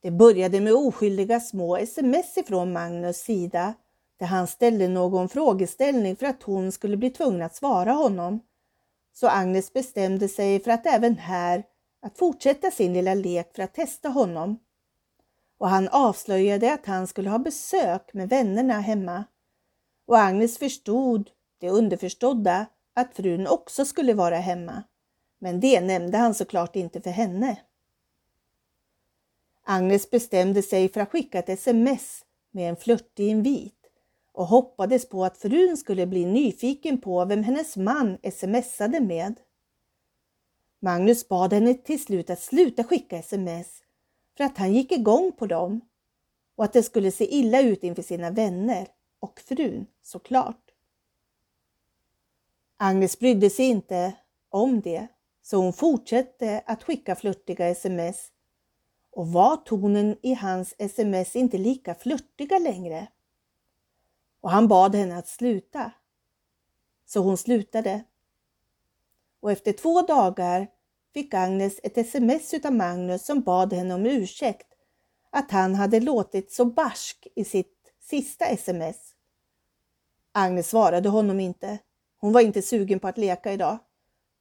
Det 0.01 0.11
började 0.11 0.61
med 0.61 0.73
oskyldiga 0.73 1.39
små 1.39 1.77
sms 1.77 2.37
ifrån 2.37 2.73
Magnus 2.73 3.17
sida 3.17 3.73
där 4.21 4.27
han 4.27 4.47
ställde 4.47 4.87
någon 4.87 5.29
frågeställning 5.29 6.15
för 6.15 6.25
att 6.25 6.43
hon 6.43 6.71
skulle 6.71 6.97
bli 6.97 7.09
tvungen 7.09 7.41
att 7.41 7.55
svara 7.55 7.91
honom. 7.91 8.39
Så 9.13 9.27
Agnes 9.27 9.73
bestämde 9.73 10.27
sig 10.27 10.59
för 10.59 10.71
att 10.71 10.85
även 10.85 11.17
här 11.17 11.63
att 12.01 12.17
fortsätta 12.17 12.71
sin 12.71 12.93
lilla 12.93 13.13
lek 13.13 13.55
för 13.55 13.63
att 13.63 13.73
testa 13.73 14.09
honom. 14.09 14.59
Och 15.57 15.69
han 15.69 15.87
avslöjade 15.87 16.73
att 16.73 16.85
han 16.85 17.07
skulle 17.07 17.29
ha 17.29 17.39
besök 17.39 18.13
med 18.13 18.29
vännerna 18.29 18.79
hemma. 18.79 19.23
Och 20.07 20.19
Agnes 20.19 20.57
förstod 20.57 21.29
det 21.59 21.69
underförstådda 21.69 22.65
att 22.95 23.15
frun 23.15 23.47
också 23.47 23.85
skulle 23.85 24.13
vara 24.13 24.37
hemma. 24.37 24.83
Men 25.39 25.59
det 25.59 25.81
nämnde 25.81 26.17
han 26.17 26.33
såklart 26.33 26.75
inte 26.75 27.01
för 27.01 27.11
henne. 27.11 27.59
Agnes 29.65 30.09
bestämde 30.09 30.61
sig 30.61 30.89
för 30.89 31.01
att 31.01 31.11
skicka 31.11 31.39
ett 31.39 31.49
sms 31.49 32.25
med 32.51 32.69
en 32.69 32.75
flörtig 32.75 33.27
invit 33.27 33.80
och 34.41 34.47
hoppades 34.47 35.09
på 35.09 35.25
att 35.25 35.37
frun 35.37 35.77
skulle 35.77 36.07
bli 36.07 36.25
nyfiken 36.25 37.01
på 37.01 37.25
vem 37.25 37.43
hennes 37.43 37.77
man 37.77 38.17
smsade 38.31 38.99
med. 38.99 39.39
Magnus 40.79 41.27
bad 41.27 41.53
henne 41.53 41.73
till 41.73 42.03
slut 42.03 42.29
att 42.29 42.39
sluta 42.39 42.83
skicka 42.83 43.17
sms 43.17 43.83
för 44.37 44.43
att 44.43 44.57
han 44.57 44.73
gick 44.73 44.91
igång 44.91 45.31
på 45.31 45.45
dem 45.45 45.81
och 46.55 46.63
att 46.63 46.73
det 46.73 46.83
skulle 46.83 47.11
se 47.11 47.35
illa 47.35 47.61
ut 47.61 47.83
inför 47.83 48.01
sina 48.01 48.31
vänner 48.31 48.87
och 49.19 49.39
frun 49.39 49.85
såklart. 50.01 50.71
Agnes 52.77 53.19
brydde 53.19 53.49
sig 53.49 53.65
inte 53.65 54.13
om 54.49 54.81
det 54.81 55.07
så 55.41 55.57
hon 55.57 55.73
fortsatte 55.73 56.63
att 56.65 56.83
skicka 56.83 57.15
flörtiga 57.15 57.67
sms 57.67 58.31
och 59.11 59.27
var 59.27 59.57
tonen 59.57 60.17
i 60.21 60.33
hans 60.33 60.75
sms 60.77 61.35
inte 61.35 61.57
lika 61.57 61.95
flörtiga 61.95 62.59
längre. 62.59 63.07
Och 64.41 64.51
han 64.51 64.67
bad 64.67 64.95
henne 64.95 65.17
att 65.17 65.27
sluta. 65.27 65.91
Så 67.05 67.19
hon 67.19 67.37
slutade. 67.37 68.03
Och 69.39 69.51
efter 69.51 69.73
två 69.73 70.01
dagar 70.01 70.67
fick 71.13 71.33
Agnes 71.33 71.79
ett 71.83 71.97
sms 71.97 72.53
av 72.65 72.73
Magnus 72.73 73.25
som 73.25 73.41
bad 73.41 73.73
henne 73.73 73.93
om 73.93 74.05
ursäkt 74.05 74.67
att 75.29 75.51
han 75.51 75.75
hade 75.75 75.99
låtit 75.99 76.51
så 76.51 76.65
barsk 76.65 77.27
i 77.35 77.43
sitt 77.43 77.93
sista 78.01 78.45
sms. 78.45 79.15
Agnes 80.31 80.69
svarade 80.69 81.09
honom 81.09 81.39
inte. 81.39 81.79
Hon 82.17 82.33
var 82.33 82.41
inte 82.41 82.61
sugen 82.61 82.99
på 82.99 83.07
att 83.07 83.17
leka 83.17 83.53
idag. 83.53 83.77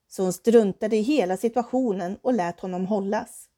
Så 0.09 0.23
hon 0.23 0.33
struntade 0.33 0.97
i 0.97 1.01
hela 1.01 1.37
situationen 1.37 2.19
och 2.23 2.35
lät 2.35 2.61
honom 2.61 2.87
hållas. 2.87 3.49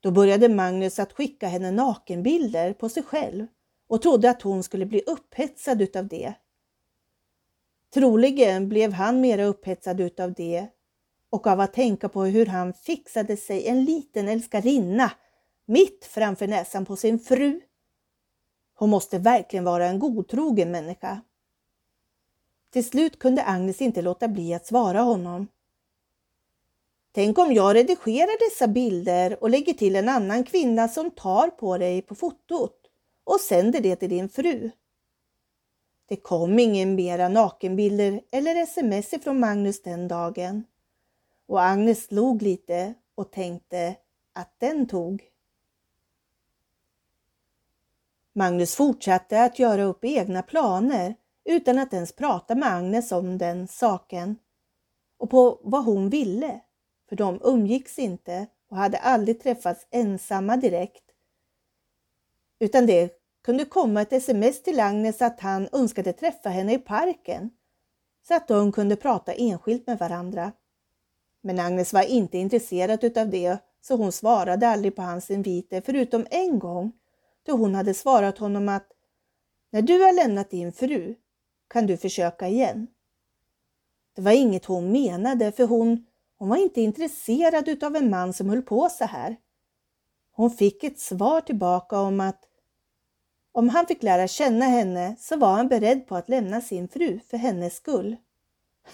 Då 0.00 0.10
började 0.10 0.48
Magnus 0.48 0.98
att 0.98 1.12
skicka 1.12 1.48
henne 1.48 1.70
nakenbilder 1.70 2.72
på 2.72 2.88
sig 2.88 3.02
själv 3.02 3.46
och 3.88 4.02
trodde 4.02 4.30
att 4.30 4.42
hon 4.42 4.62
skulle 4.62 4.86
bli 4.86 5.00
upphetsad 5.00 5.82
utav 5.82 6.08
det. 6.08 6.34
Troligen 7.94 8.68
blev 8.68 8.92
han 8.92 9.20
mera 9.20 9.44
upphetsad 9.44 10.00
utav 10.00 10.32
det 10.32 10.66
och 11.30 11.46
av 11.46 11.60
att 11.60 11.72
tänka 11.72 12.08
på 12.08 12.24
hur 12.24 12.46
han 12.46 12.72
fixade 12.72 13.36
sig 13.36 13.68
en 13.68 13.84
liten 13.84 14.28
älskarinna 14.28 15.12
mitt 15.66 16.04
framför 16.04 16.46
näsan 16.46 16.84
på 16.84 16.96
sin 16.96 17.18
fru. 17.18 17.60
Hon 18.74 18.90
måste 18.90 19.18
verkligen 19.18 19.64
vara 19.64 19.86
en 19.86 19.98
godtrogen 19.98 20.70
människa. 20.70 21.20
Till 22.70 22.88
slut 22.88 23.18
kunde 23.18 23.44
Agnes 23.44 23.80
inte 23.80 24.02
låta 24.02 24.28
bli 24.28 24.54
att 24.54 24.66
svara 24.66 25.00
honom. 25.00 25.48
Tänk 27.12 27.38
om 27.38 27.52
jag 27.52 27.76
redigerar 27.76 28.50
dessa 28.50 28.68
bilder 28.68 29.42
och 29.42 29.50
lägger 29.50 29.72
till 29.72 29.96
en 29.96 30.08
annan 30.08 30.44
kvinna 30.44 30.88
som 30.88 31.10
tar 31.10 31.48
på 31.48 31.78
dig 31.78 32.02
på 32.02 32.14
fotot 32.14 32.77
och 33.28 33.40
sänder 33.40 33.80
det 33.80 33.96
till 33.96 34.08
din 34.08 34.28
fru. 34.28 34.70
Det 36.06 36.16
kom 36.16 36.58
ingen 36.58 36.94
mera 36.94 37.28
nakenbilder 37.28 38.20
eller 38.30 38.56
sms 38.56 39.12
ifrån 39.12 39.40
Magnus 39.40 39.82
den 39.82 40.08
dagen. 40.08 40.64
Och 41.46 41.62
Agnes 41.62 42.10
log 42.10 42.42
lite 42.42 42.94
och 43.14 43.30
tänkte 43.30 43.94
att 44.32 44.54
den 44.58 44.88
tog. 44.88 45.24
Magnus 48.32 48.74
fortsatte 48.74 49.42
att 49.42 49.58
göra 49.58 49.82
upp 49.82 50.04
egna 50.04 50.42
planer 50.42 51.14
utan 51.44 51.78
att 51.78 51.92
ens 51.92 52.12
prata 52.12 52.54
med 52.54 52.72
Agnes 52.72 53.12
om 53.12 53.38
den 53.38 53.68
saken 53.68 54.36
och 55.16 55.30
på 55.30 55.60
vad 55.62 55.84
hon 55.84 56.10
ville, 56.10 56.60
för 57.08 57.16
de 57.16 57.40
umgicks 57.42 57.98
inte 57.98 58.46
och 58.68 58.76
hade 58.76 58.98
aldrig 58.98 59.42
träffats 59.42 59.86
ensamma 59.90 60.56
direkt. 60.56 61.04
Utan 62.58 62.86
det 62.86 63.17
kunde 63.48 63.64
komma 63.64 64.02
ett 64.02 64.12
sms 64.12 64.62
till 64.62 64.80
Agnes 64.80 65.22
att 65.22 65.40
han 65.40 65.68
önskade 65.72 66.12
träffa 66.12 66.48
henne 66.48 66.74
i 66.74 66.78
parken 66.78 67.50
så 68.28 68.34
att 68.34 68.48
de 68.48 68.72
kunde 68.72 68.96
prata 68.96 69.32
enskilt 69.32 69.86
med 69.86 69.98
varandra. 69.98 70.52
Men 71.40 71.60
Agnes 71.60 71.92
var 71.92 72.02
inte 72.02 72.38
intresserad 72.38 73.04
utav 73.04 73.30
det 73.30 73.58
så 73.80 73.96
hon 73.96 74.12
svarade 74.12 74.68
aldrig 74.68 74.96
på 74.96 75.02
hans 75.02 75.30
inviter 75.30 75.80
förutom 75.80 76.26
en 76.30 76.58
gång 76.58 76.92
då 77.42 77.52
hon 77.52 77.74
hade 77.74 77.94
svarat 77.94 78.38
honom 78.38 78.68
att 78.68 78.86
när 79.70 79.82
du 79.82 80.02
har 80.02 80.12
lämnat 80.12 80.50
din 80.50 80.72
fru 80.72 81.14
kan 81.68 81.86
du 81.86 81.96
försöka 81.96 82.48
igen. 82.48 82.86
Det 84.16 84.22
var 84.22 84.32
inget 84.32 84.64
hon 84.64 84.92
menade 84.92 85.52
för 85.52 85.66
hon, 85.66 86.06
hon 86.38 86.48
var 86.48 86.56
inte 86.56 86.80
intresserad 86.80 87.68
utav 87.68 87.96
en 87.96 88.10
man 88.10 88.32
som 88.32 88.48
höll 88.48 88.62
på 88.62 88.88
så 88.88 89.04
här. 89.04 89.36
Hon 90.32 90.50
fick 90.50 90.84
ett 90.84 90.98
svar 90.98 91.40
tillbaka 91.40 92.00
om 92.00 92.20
att 92.20 92.44
om 93.52 93.68
han 93.68 93.86
fick 93.86 94.02
lära 94.02 94.28
känna 94.28 94.64
henne 94.64 95.16
så 95.18 95.36
var 95.36 95.52
han 95.52 95.68
beredd 95.68 96.06
på 96.06 96.16
att 96.16 96.28
lämna 96.28 96.60
sin 96.60 96.88
fru 96.88 97.20
för 97.30 97.36
hennes 97.36 97.76
skull. 97.76 98.16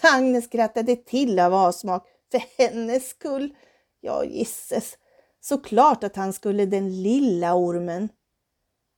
Agnes 0.01 0.45
skrattade 0.45 0.97
till 0.97 1.39
av 1.39 1.55
avsmak. 1.55 2.07
För 2.31 2.43
hennes 2.59 3.09
skull? 3.09 3.55
Ja, 4.01 4.25
gisses. 4.25 4.99
Såklart 5.41 6.05
att 6.05 6.17
han 6.17 6.33
skulle 6.33 6.67
den 6.67 7.03
lilla 7.03 7.55
ormen. 7.55 8.09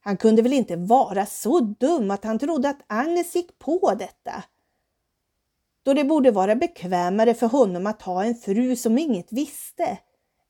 Han 0.01 0.17
kunde 0.17 0.43
väl 0.43 0.53
inte 0.53 0.77
vara 0.77 1.27
så 1.27 1.61
dum 1.61 2.11
att 2.11 2.25
han 2.25 2.39
trodde 2.39 2.69
att 2.69 2.85
Agnes 2.87 3.37
gick 3.37 3.59
på 3.59 3.95
detta. 3.99 4.45
Då 5.83 5.95
det 5.95 6.05
borde 6.05 6.31
vara 6.31 6.55
bekvämare 6.55 7.35
för 7.35 7.47
honom 7.47 7.87
att 7.87 8.03
ha 8.03 8.25
en 8.25 8.35
fru 8.35 8.77
som 8.77 8.99
inget 8.99 9.33
visste 9.33 9.99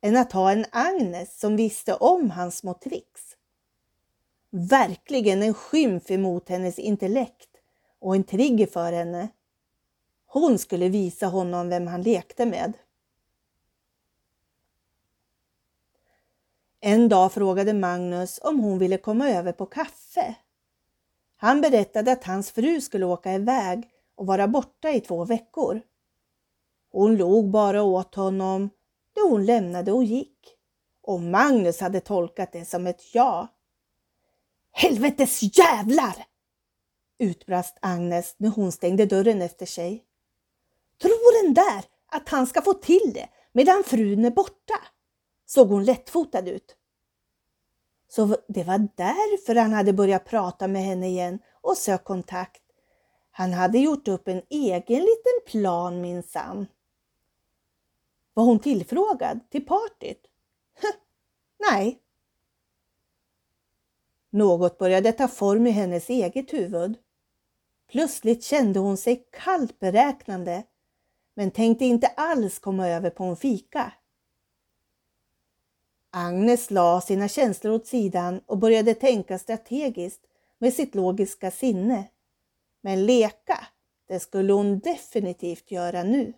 än 0.02 0.16
att 0.16 0.32
ha 0.32 0.52
en 0.52 0.64
Agnes 0.70 1.40
som 1.40 1.56
visste 1.56 1.94
om 1.94 2.30
hans 2.30 2.56
små 2.56 2.74
tricks. 2.74 3.35
Verkligen 4.58 5.42
en 5.42 5.54
skymf 5.54 6.10
emot 6.10 6.48
hennes 6.48 6.78
intellekt 6.78 7.50
och 8.00 8.14
en 8.16 8.24
trigger 8.24 8.66
för 8.66 8.92
henne. 8.92 9.28
Hon 10.26 10.58
skulle 10.58 10.88
visa 10.88 11.26
honom 11.26 11.68
vem 11.68 11.86
han 11.86 12.02
lekte 12.02 12.46
med. 12.46 12.72
En 16.80 17.08
dag 17.08 17.32
frågade 17.32 17.72
Magnus 17.72 18.40
om 18.42 18.60
hon 18.60 18.78
ville 18.78 18.98
komma 18.98 19.30
över 19.30 19.52
på 19.52 19.66
kaffe. 19.66 20.34
Han 21.36 21.60
berättade 21.60 22.12
att 22.12 22.24
hans 22.24 22.50
fru 22.50 22.80
skulle 22.80 23.06
åka 23.06 23.32
iväg 23.32 23.90
och 24.14 24.26
vara 24.26 24.48
borta 24.48 24.90
i 24.90 25.00
två 25.00 25.24
veckor. 25.24 25.80
Hon 26.90 27.16
log 27.16 27.50
bara 27.50 27.82
åt 27.82 28.14
honom 28.14 28.70
då 29.12 29.28
hon 29.28 29.44
lämnade 29.44 29.92
och 29.92 30.04
gick. 30.04 30.56
Och 31.02 31.20
Magnus 31.20 31.80
hade 31.80 32.00
tolkat 32.00 32.52
det 32.52 32.64
som 32.64 32.86
ett 32.86 33.14
ja. 33.14 33.48
Helvetes 34.78 35.58
jävlar! 35.58 36.26
utbrast 37.18 37.78
Agnes 37.82 38.34
när 38.38 38.48
hon 38.48 38.72
stängde 38.72 39.06
dörren 39.06 39.42
efter 39.42 39.66
sig. 39.66 40.04
Tror 41.02 41.44
den 41.44 41.54
där 41.54 41.84
att 42.06 42.28
han 42.28 42.46
ska 42.46 42.62
få 42.62 42.74
till 42.74 43.12
det 43.14 43.28
medan 43.52 43.84
frun 43.84 44.24
är 44.24 44.30
borta? 44.30 44.74
såg 45.46 45.68
hon 45.68 45.84
lättfotad 45.84 46.48
ut. 46.48 46.76
Så 48.08 48.36
det 48.48 48.64
var 48.64 48.88
därför 48.96 49.54
han 49.54 49.72
hade 49.72 49.92
börjat 49.92 50.24
prata 50.24 50.68
med 50.68 50.82
henne 50.82 51.08
igen 51.08 51.38
och 51.60 51.76
sökt 51.76 52.04
kontakt. 52.04 52.62
Han 53.30 53.52
hade 53.52 53.78
gjort 53.78 54.08
upp 54.08 54.28
en 54.28 54.42
egen 54.50 55.00
liten 55.00 55.40
plan 55.46 56.00
minsann. 56.00 56.66
Var 58.34 58.44
hon 58.44 58.58
tillfrågad 58.58 59.50
till 59.50 59.66
partyt? 59.66 60.26
Nej. 61.70 62.02
Något 64.36 64.78
började 64.78 65.12
ta 65.12 65.28
form 65.28 65.66
i 65.66 65.70
hennes 65.70 66.10
eget 66.10 66.52
huvud. 66.52 66.98
Plötsligt 67.90 68.44
kände 68.44 68.78
hon 68.78 68.96
sig 68.96 69.26
kallt 69.32 69.78
beräknande 69.78 70.64
men 71.34 71.50
tänkte 71.50 71.84
inte 71.84 72.06
alls 72.06 72.58
komma 72.58 72.88
över 72.88 73.10
på 73.10 73.24
en 73.24 73.36
fika. 73.36 73.92
Agnes 76.10 76.70
la 76.70 77.00
sina 77.00 77.28
känslor 77.28 77.72
åt 77.72 77.86
sidan 77.86 78.40
och 78.46 78.58
började 78.58 78.94
tänka 78.94 79.38
strategiskt 79.38 80.22
med 80.58 80.74
sitt 80.74 80.94
logiska 80.94 81.50
sinne. 81.50 82.08
Men 82.80 83.06
leka, 83.06 83.66
det 84.08 84.20
skulle 84.20 84.52
hon 84.52 84.78
definitivt 84.78 85.70
göra 85.70 86.02
nu. 86.02 86.32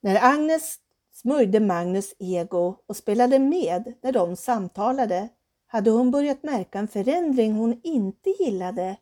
När 0.00 0.24
Agnes 0.34 0.78
smörjde 1.20 1.60
Magnus 1.60 2.14
ego 2.18 2.76
och 2.86 2.96
spelade 2.96 3.38
med 3.38 3.94
när 4.02 4.12
de 4.12 4.36
samtalade 4.36 5.28
hade 5.66 5.90
hon 5.90 6.10
börjat 6.10 6.42
märka 6.42 6.78
en 6.78 6.88
förändring 6.88 7.52
hon 7.52 7.80
inte 7.82 8.30
gillade 8.30 8.96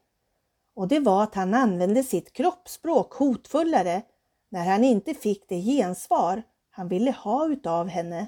och 0.75 0.89
det 0.89 1.01
var 1.01 1.23
att 1.23 1.35
han 1.35 1.55
använde 1.55 2.03
sitt 2.03 2.33
kroppsspråk 2.33 3.15
hotfullare 3.15 4.03
när 4.49 4.65
han 4.65 4.85
inte 4.85 5.15
fick 5.15 5.49
det 5.49 5.61
gensvar 5.61 6.43
han 6.71 6.89
ville 6.89 7.11
ha 7.11 7.49
utav 7.49 7.89
henne. 7.89 8.27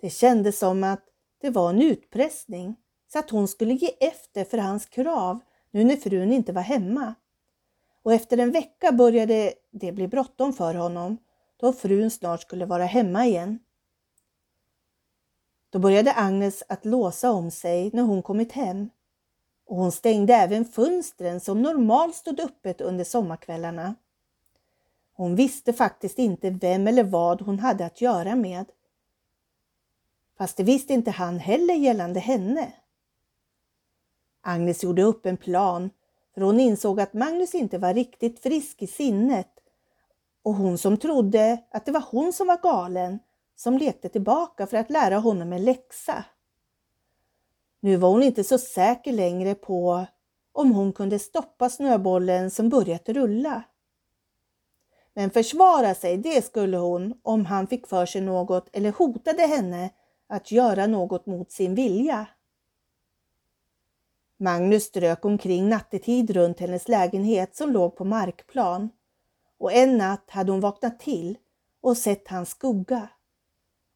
Det 0.00 0.10
kändes 0.10 0.58
som 0.58 0.84
att 0.84 1.04
det 1.40 1.50
var 1.50 1.70
en 1.70 1.82
utpressning 1.82 2.76
så 3.12 3.18
att 3.18 3.30
hon 3.30 3.48
skulle 3.48 3.74
ge 3.74 3.90
efter 4.00 4.44
för 4.44 4.58
hans 4.58 4.86
krav 4.86 5.40
nu 5.70 5.84
när 5.84 5.96
frun 5.96 6.32
inte 6.32 6.52
var 6.52 6.62
hemma. 6.62 7.14
Och 8.02 8.12
efter 8.12 8.38
en 8.38 8.52
vecka 8.52 8.92
började 8.92 9.52
det 9.70 9.92
bli 9.92 10.08
bråttom 10.08 10.52
för 10.52 10.74
honom 10.74 11.16
då 11.60 11.72
frun 11.72 12.10
snart 12.10 12.40
skulle 12.42 12.66
vara 12.66 12.84
hemma 12.84 13.26
igen. 13.26 13.58
Då 15.70 15.78
började 15.78 16.12
Agnes 16.12 16.62
att 16.68 16.84
låsa 16.84 17.30
om 17.30 17.50
sig 17.50 17.90
när 17.92 18.02
hon 18.02 18.22
kommit 18.22 18.52
hem 18.52 18.90
och 19.66 19.76
hon 19.76 19.92
stängde 19.92 20.34
även 20.34 20.64
fönstren 20.64 21.40
som 21.40 21.62
normalt 21.62 22.14
stod 22.14 22.40
öppet 22.40 22.80
under 22.80 23.04
sommarkvällarna. 23.04 23.94
Hon 25.12 25.36
visste 25.36 25.72
faktiskt 25.72 26.18
inte 26.18 26.50
vem 26.50 26.86
eller 26.86 27.04
vad 27.04 27.40
hon 27.40 27.58
hade 27.58 27.86
att 27.86 28.00
göra 28.00 28.34
med. 28.34 28.64
Fast 30.38 30.56
det 30.56 30.62
visste 30.62 30.92
inte 30.92 31.10
han 31.10 31.38
heller 31.38 31.74
gällande 31.74 32.20
henne. 32.20 32.72
Agnes 34.40 34.84
gjorde 34.84 35.02
upp 35.02 35.26
en 35.26 35.36
plan 35.36 35.90
för 36.34 36.40
hon 36.40 36.60
insåg 36.60 37.00
att 37.00 37.12
Magnus 37.12 37.54
inte 37.54 37.78
var 37.78 37.94
riktigt 37.94 38.42
frisk 38.42 38.82
i 38.82 38.86
sinnet 38.86 39.59
och 40.42 40.54
hon 40.54 40.78
som 40.78 40.96
trodde 40.96 41.58
att 41.70 41.86
det 41.86 41.92
var 41.92 42.04
hon 42.10 42.32
som 42.32 42.46
var 42.46 42.62
galen 42.62 43.18
som 43.56 43.78
lekte 43.78 44.08
tillbaka 44.08 44.66
för 44.66 44.76
att 44.76 44.90
lära 44.90 45.18
honom 45.18 45.52
en 45.52 45.64
läxa. 45.64 46.24
Nu 47.80 47.96
var 47.96 48.08
hon 48.08 48.22
inte 48.22 48.44
så 48.44 48.58
säker 48.58 49.12
längre 49.12 49.54
på 49.54 50.06
om 50.52 50.72
hon 50.72 50.92
kunde 50.92 51.18
stoppa 51.18 51.68
snöbollen 51.68 52.50
som 52.50 52.68
börjat 52.68 53.08
rulla. 53.08 53.62
Men 55.14 55.30
försvara 55.30 55.94
sig, 55.94 56.16
det 56.16 56.44
skulle 56.44 56.76
hon 56.76 57.14
om 57.22 57.46
han 57.46 57.66
fick 57.66 57.86
för 57.86 58.06
sig 58.06 58.20
något 58.20 58.68
eller 58.72 58.92
hotade 58.92 59.42
henne 59.42 59.90
att 60.26 60.52
göra 60.52 60.86
något 60.86 61.26
mot 61.26 61.52
sin 61.52 61.74
vilja. 61.74 62.26
Magnus 64.36 64.84
strök 64.84 65.24
omkring 65.24 65.68
nattetid 65.68 66.30
runt 66.30 66.60
hennes 66.60 66.88
lägenhet 66.88 67.56
som 67.56 67.72
låg 67.72 67.96
på 67.96 68.04
markplan 68.04 68.90
och 69.60 69.72
en 69.72 69.98
natt 69.98 70.30
hade 70.30 70.52
hon 70.52 70.60
vaknat 70.60 71.00
till 71.00 71.38
och 71.80 71.96
sett 71.96 72.28
hans 72.28 72.48
skugga. 72.48 73.08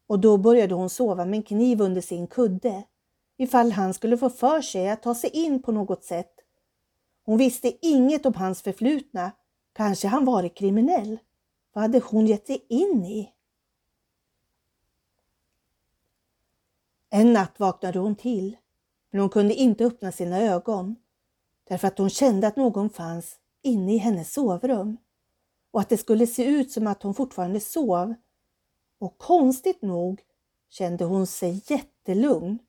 Och 0.07 0.19
då 0.19 0.37
började 0.37 0.75
hon 0.75 0.89
sova 0.89 1.25
med 1.25 1.37
en 1.37 1.43
kniv 1.43 1.81
under 1.81 2.01
sin 2.01 2.27
kudde 2.27 2.83
ifall 3.37 3.71
han 3.71 3.93
skulle 3.93 4.17
få 4.17 4.29
för 4.29 4.61
sig 4.61 4.89
att 4.89 5.03
ta 5.03 5.15
sig 5.15 5.29
in 5.29 5.61
på 5.61 5.71
något 5.71 6.03
sätt. 6.03 6.33
Hon 7.23 7.37
visste 7.37 7.87
inget 7.87 8.25
om 8.25 8.33
hans 8.33 8.61
förflutna. 8.61 9.31
Kanske 9.73 10.07
han 10.07 10.25
varit 10.25 10.55
kriminell. 10.57 11.19
Vad 11.73 11.81
hade 11.81 11.99
hon 11.99 12.27
gett 12.27 12.47
sig 12.47 12.65
in 12.69 13.05
i? 13.05 13.31
En 17.09 17.33
natt 17.33 17.59
vaknade 17.59 17.99
hon 17.99 18.15
till, 18.15 18.57
men 19.11 19.21
hon 19.21 19.29
kunde 19.29 19.53
inte 19.53 19.85
öppna 19.85 20.11
sina 20.11 20.41
ögon 20.41 20.95
därför 21.63 21.87
att 21.87 21.97
hon 21.97 22.09
kände 22.09 22.47
att 22.47 22.55
någon 22.55 22.89
fanns 22.89 23.35
inne 23.61 23.93
i 23.93 23.97
hennes 23.97 24.33
sovrum 24.33 24.97
och 25.75 25.81
att 25.81 25.89
det 25.89 25.97
skulle 25.97 26.27
se 26.27 26.45
ut 26.45 26.71
som 26.71 26.87
att 26.87 27.03
hon 27.03 27.13
fortfarande 27.13 27.59
sov. 27.59 28.13
Och 28.99 29.17
konstigt 29.17 29.81
nog 29.81 30.21
kände 30.69 31.05
hon 31.05 31.27
sig 31.27 31.61
jättelugn. 31.67 32.59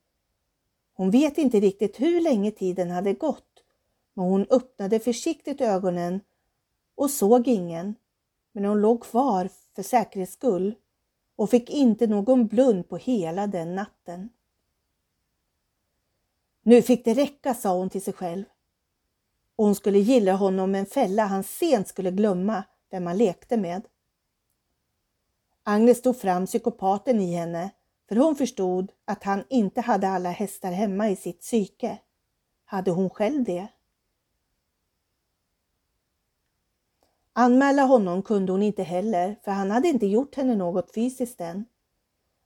Hon 0.93 1.11
vet 1.11 1.37
inte 1.37 1.59
riktigt 1.59 1.99
hur 1.99 2.21
länge 2.21 2.51
tiden 2.51 2.91
hade 2.91 3.13
gått, 3.13 3.63
men 4.13 4.25
hon 4.25 4.45
öppnade 4.49 4.99
försiktigt 4.99 5.61
ögonen 5.61 6.21
och 6.95 7.09
såg 7.09 7.47
ingen. 7.47 7.95
Men 8.51 8.65
hon 8.65 8.81
låg 8.81 9.03
kvar 9.03 9.49
för 9.75 9.83
säkerhets 9.83 10.33
skull 10.33 10.75
och 11.35 11.49
fick 11.49 11.69
inte 11.69 12.07
någon 12.07 12.47
blund 12.47 12.89
på 12.89 12.97
hela 12.97 13.47
den 13.47 13.75
natten. 13.75 14.29
Nu 16.63 16.81
fick 16.81 17.05
det 17.05 17.13
räcka, 17.13 17.53
sa 17.53 17.77
hon 17.77 17.89
till 17.89 18.01
sig 18.01 18.13
själv. 18.13 18.43
Och 19.55 19.65
hon 19.65 19.75
skulle 19.75 19.99
gilla 19.99 20.33
honom 20.33 20.71
med 20.71 20.79
en 20.79 20.85
fälla 20.85 21.25
han 21.25 21.43
sent 21.43 21.87
skulle 21.87 22.11
glömma 22.11 22.63
vem 22.89 23.03
man 23.03 23.17
lekte 23.17 23.57
med. 23.57 23.87
Agnes 25.63 26.01
tog 26.01 26.19
fram 26.19 26.45
psykopaten 26.45 27.19
i 27.19 27.33
henne 27.33 27.69
för 28.09 28.15
hon 28.15 28.35
förstod 28.35 28.91
att 29.05 29.23
han 29.23 29.43
inte 29.49 29.81
hade 29.81 30.07
alla 30.07 30.29
hästar 30.29 30.71
hemma 30.71 31.09
i 31.09 31.15
sitt 31.15 31.39
psyke. 31.39 31.99
Hade 32.65 32.91
hon 32.91 33.09
själv 33.09 33.43
det? 33.43 33.67
Anmäla 37.33 37.81
honom 37.81 38.21
kunde 38.21 38.51
hon 38.51 38.63
inte 38.63 38.83
heller 38.83 39.35
för 39.43 39.51
han 39.51 39.71
hade 39.71 39.87
inte 39.87 40.05
gjort 40.05 40.35
henne 40.35 40.55
något 40.55 40.93
fysiskt 40.93 41.41
än. 41.41 41.65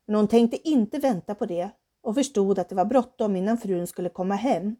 Men 0.06 0.16
hon 0.16 0.28
tänkte 0.28 0.70
inte 0.70 1.00
vänta 1.00 1.36
på 1.36 1.46
det 1.46 1.70
och 2.02 2.16
förstod 2.16 2.60
att 2.60 2.70
det 2.70 2.76
var 2.76 2.86
bråttom 2.86 3.36
innan 3.36 3.58
frun 3.58 3.88
skulle 3.88 4.10
komma 4.10 4.36
hem. 4.36 4.76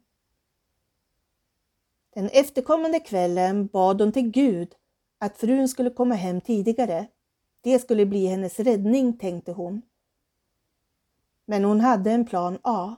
Den 2.14 2.30
efterkommande 2.30 3.00
kvällen 3.00 3.68
bad 3.68 4.02
hon 4.02 4.12
till 4.12 4.32
Gud 4.32 4.76
att 5.22 5.38
frun 5.38 5.68
skulle 5.68 5.90
komma 5.90 6.16
hem 6.16 6.42
tidigare. 6.42 7.08
Det 7.62 7.80
skulle 7.80 8.06
bli 8.06 8.28
hennes 8.28 8.60
räddning, 8.60 9.18
tänkte 9.18 9.52
hon. 9.52 9.82
Men 11.46 11.64
hon 11.64 11.80
hade 11.80 12.12
en 12.12 12.26
plan 12.26 12.58
A. 12.62 12.96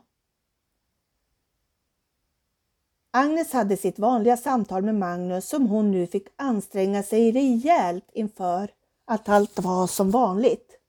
Agnes 3.12 3.54
hade 3.54 3.78
sitt 3.78 4.00
vanliga 4.00 4.38
samtal 4.38 4.84
med 4.84 4.96
Magnus 4.96 5.50
som 5.50 5.68
hon 5.68 5.92
nu 5.92 6.08
fick 6.08 6.28
anstränga 6.36 7.04
sig 7.04 7.32
rejält 7.32 8.10
inför 8.14 8.72
att 9.06 9.30
allt 9.30 9.60
var 9.60 9.88
som 9.88 10.12
vanligt. 10.12 10.80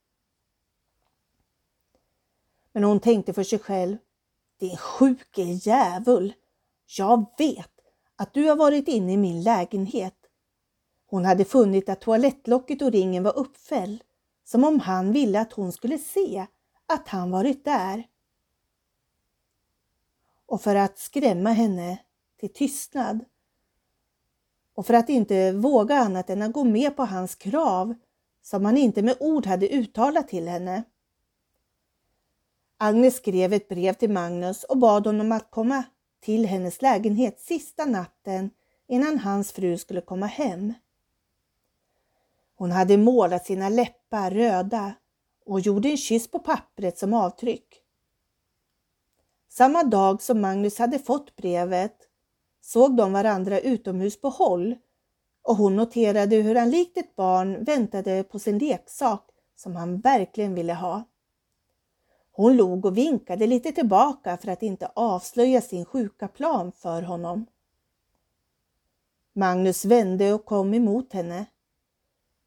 Men 2.73 2.85
hon 2.85 3.01
tänkte 3.01 3.33
för 3.33 3.43
sig 3.43 3.59
själv, 3.59 3.97
din 4.61 4.77
sjuke 4.77 5.43
djävul, 5.43 6.33
jag 6.99 7.27
vet 7.39 7.71
att 8.17 8.35
du 8.35 8.49
har 8.49 8.57
varit 8.57 8.89
inne 8.89 9.13
i 9.13 9.17
min 9.17 9.43
lägenhet 9.43 10.24
hon 11.15 11.25
hade 11.25 11.45
funnit 11.45 11.89
att 11.89 12.01
toalettlocket 12.01 12.83
och 12.83 12.93
ringen 12.93 13.23
var 13.23 13.39
uppfälld, 13.39 14.03
som 14.45 14.65
om 14.65 14.81
han 14.81 15.13
ville 15.13 15.41
att 15.41 15.53
hon 15.53 15.73
skulle 15.73 15.99
se 15.99 16.47
att 16.87 17.09
han 17.09 17.31
varit 17.31 17.65
där. 17.65 18.07
Och 20.47 20.61
för 20.61 20.75
att 20.75 20.99
skrämma 20.99 21.51
henne 21.51 21.99
till 22.41 22.53
tystnad 22.53 23.25
och 24.75 24.87
för 24.87 24.95
att 24.95 25.09
inte 25.09 25.53
våga 25.53 25.97
annat 25.97 26.31
än 26.31 26.43
att 26.43 26.53
gå 26.53 26.65
med 26.65 26.97
på 26.97 27.05
hans 27.05 27.35
krav 27.35 27.95
som 28.43 28.65
han 28.65 28.77
inte 28.77 29.03
med 29.03 29.17
ord 29.21 29.47
hade 29.47 29.69
uttalat 29.69 30.29
till 30.29 30.49
henne. 30.49 30.83
Agnes 32.79 33.17
skrev 33.17 33.53
ett 33.53 33.69
brev 33.69 33.93
till 33.93 34.11
Magnus 34.11 34.65
och 34.65 34.79
bad 34.79 35.07
honom 35.07 35.33
att 35.33 35.51
komma 35.51 35.83
till 36.21 36.47
hennes 36.47 36.83
lägenhet 36.83 37.41
sista 37.41 37.85
natten 37.85 38.51
innan 38.89 39.19
hans 39.19 39.53
fru 39.53 39.79
skulle 39.79 40.01
komma 40.01 40.27
hem. 40.27 40.75
Hon 42.65 42.73
hade 42.73 42.97
målat 42.97 43.47
sina 43.47 43.69
läppar 43.69 44.31
röda 44.31 44.95
och 45.47 45.61
gjorde 45.61 45.89
en 45.89 45.97
kyss 45.97 46.31
på 46.31 46.39
pappret 46.39 46.99
som 46.99 47.15
avtryck. 47.15 47.81
Samma 49.49 49.83
dag 49.83 50.23
som 50.23 50.41
Magnus 50.41 50.79
hade 50.79 50.99
fått 50.99 51.37
brevet 51.37 51.97
såg 52.61 52.97
de 52.97 53.13
varandra 53.13 53.61
utomhus 53.61 54.21
på 54.21 54.29
håll 54.29 54.75
och 55.43 55.57
hon 55.57 55.77
noterade 55.77 56.37
hur 56.37 56.55
han 56.55 56.71
likt 56.71 56.97
ett 56.97 57.17
barn 57.17 57.65
väntade 57.65 58.23
på 58.23 58.39
sin 58.39 58.59
leksak 58.59 59.31
som 59.57 59.77
han 59.77 60.01
verkligen 60.01 60.55
ville 60.55 60.75
ha. 60.75 61.05
Hon 62.33 62.57
log 62.57 62.85
och 62.85 62.97
vinkade 62.97 63.47
lite 63.47 63.73
tillbaka 63.73 64.37
för 64.37 64.49
att 64.49 64.63
inte 64.63 64.91
avslöja 64.95 65.61
sin 65.61 65.85
sjuka 65.85 66.29
plan 66.29 66.73
för 66.73 67.03
honom. 67.03 67.47
Magnus 69.33 69.85
vände 69.85 70.33
och 70.33 70.45
kom 70.45 70.75
emot 70.75 71.13
henne. 71.13 71.47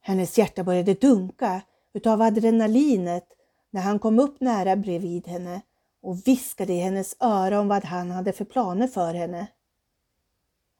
Hennes 0.07 0.37
hjärta 0.37 0.63
började 0.63 0.93
dunka 0.93 1.61
utav 1.93 2.21
adrenalinet 2.21 3.27
när 3.69 3.81
han 3.81 3.99
kom 3.99 4.19
upp 4.19 4.41
nära 4.41 4.75
bredvid 4.75 5.27
henne 5.27 5.61
och 6.01 6.27
viskade 6.27 6.73
i 6.73 6.79
hennes 6.79 7.15
öra 7.19 7.59
om 7.59 7.67
vad 7.67 7.85
han 7.85 8.11
hade 8.11 8.33
för 8.33 8.45
planer 8.45 8.87
för 8.87 9.13
henne. 9.13 9.47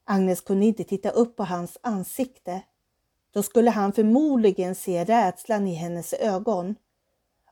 Agnes 0.04 0.42
kunde 0.42 0.66
inte 0.66 0.84
titta 0.84 1.10
upp 1.10 1.36
på 1.36 1.44
hans 1.44 1.78
ansikte. 1.82 2.62
Då 3.32 3.44
skulle 3.44 3.70
han 3.70 3.94
förmodligen 3.94 4.76
se 4.76 5.04
rädslan 5.04 5.68
i 5.68 5.74
hennes 5.74 6.14
ögon 6.14 6.76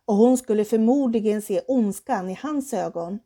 och 0.06 0.16
hon 0.16 0.38
skulle 0.38 0.66
förmodligen 0.66 1.42
se 1.42 1.62
ondskan 1.68 2.30
i 2.30 2.38
hans 2.42 2.74
ögon. 2.74 3.20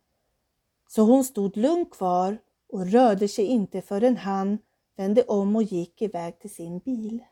Så 0.88 1.02
hon 1.02 1.24
stod 1.24 1.58
lugn 1.58 1.86
kvar 1.86 2.38
och 2.70 2.88
rörde 2.88 3.28
sig 3.28 3.46
inte 3.46 3.82
förrän 3.82 4.18
han 4.18 4.58
vände 4.98 5.24
om 5.24 5.56
och 5.56 5.64
gick 5.64 6.02
iväg 6.02 6.40
till 6.40 6.54
sin 6.54 6.80
bil. 6.80 7.24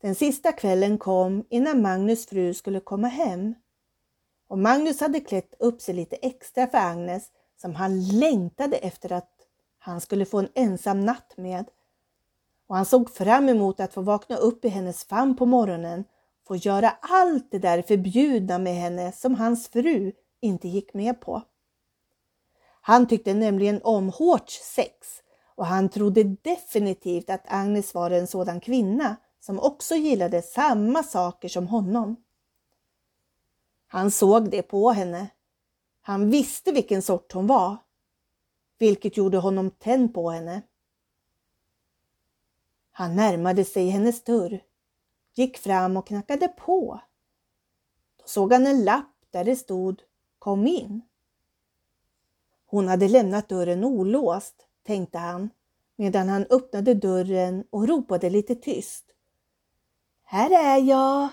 Den 0.00 0.14
sista 0.14 0.52
kvällen 0.52 0.98
kom 0.98 1.44
innan 1.48 1.82
Magnus 1.82 2.26
fru 2.26 2.54
skulle 2.54 2.80
komma 2.80 3.08
hem. 3.08 3.54
Och 4.48 4.58
Magnus 4.58 5.00
hade 5.00 5.20
klätt 5.20 5.54
upp 5.58 5.80
sig 5.80 5.94
lite 5.94 6.16
extra 6.16 6.66
för 6.66 6.78
Agnes 6.78 7.30
som 7.60 7.74
han 7.74 8.08
längtade 8.08 8.76
efter 8.76 9.12
att 9.12 9.32
han 9.78 10.00
skulle 10.00 10.24
få 10.24 10.38
en 10.38 10.48
ensam 10.54 11.00
natt 11.00 11.36
med. 11.36 11.70
Och 12.66 12.76
han 12.76 12.84
såg 12.84 13.10
fram 13.10 13.48
emot 13.48 13.80
att 13.80 13.94
få 13.94 14.00
vakna 14.00 14.36
upp 14.36 14.64
i 14.64 14.68
hennes 14.68 15.04
famn 15.04 15.36
på 15.36 15.46
morgonen, 15.46 16.04
få 16.46 16.56
göra 16.56 16.90
allt 17.00 17.50
det 17.50 17.58
där 17.58 17.82
förbjudna 17.82 18.58
med 18.58 18.74
henne 18.74 19.12
som 19.12 19.34
hans 19.34 19.68
fru 19.68 20.12
inte 20.40 20.68
gick 20.68 20.94
med 20.94 21.20
på. 21.20 21.42
Han 22.80 23.08
tyckte 23.08 23.34
nämligen 23.34 23.80
om 23.84 24.08
hårt 24.08 24.50
sex 24.50 25.22
och 25.54 25.66
han 25.66 25.88
trodde 25.88 26.24
definitivt 26.24 27.30
att 27.30 27.44
Agnes 27.46 27.94
var 27.94 28.10
en 28.10 28.26
sådan 28.26 28.60
kvinna 28.60 29.16
som 29.48 29.60
också 29.60 29.94
gillade 29.94 30.42
samma 30.42 31.02
saker 31.02 31.48
som 31.48 31.66
honom. 31.66 32.16
Han 33.86 34.10
såg 34.10 34.50
det 34.50 34.62
på 34.62 34.90
henne. 34.90 35.30
Han 36.00 36.30
visste 36.30 36.72
vilken 36.72 37.02
sort 37.02 37.32
hon 37.32 37.46
var, 37.46 37.76
vilket 38.78 39.16
gjorde 39.16 39.38
honom 39.38 39.70
tänd 39.70 40.14
på 40.14 40.30
henne. 40.30 40.62
Han 42.90 43.16
närmade 43.16 43.64
sig 43.64 43.88
hennes 43.88 44.24
dörr, 44.24 44.60
gick 45.34 45.58
fram 45.58 45.96
och 45.96 46.06
knackade 46.06 46.48
på. 46.48 47.00
Då 48.16 48.24
såg 48.26 48.52
han 48.52 48.66
en 48.66 48.84
lapp 48.84 49.16
där 49.30 49.44
det 49.44 49.56
stod 49.56 50.02
Kom 50.38 50.66
in. 50.66 51.02
Hon 52.66 52.88
hade 52.88 53.08
lämnat 53.08 53.48
dörren 53.48 53.84
olåst, 53.84 54.66
tänkte 54.82 55.18
han 55.18 55.50
medan 55.96 56.28
han 56.28 56.46
öppnade 56.50 56.94
dörren 56.94 57.64
och 57.70 57.88
ropade 57.88 58.30
lite 58.30 58.54
tyst. 58.54 59.07
Här 60.30 60.50
är 60.50 60.78
jag, 60.78 61.28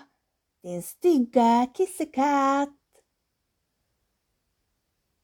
din 0.64 0.84
stygga 0.84 1.68
kissekatt. 1.74 2.70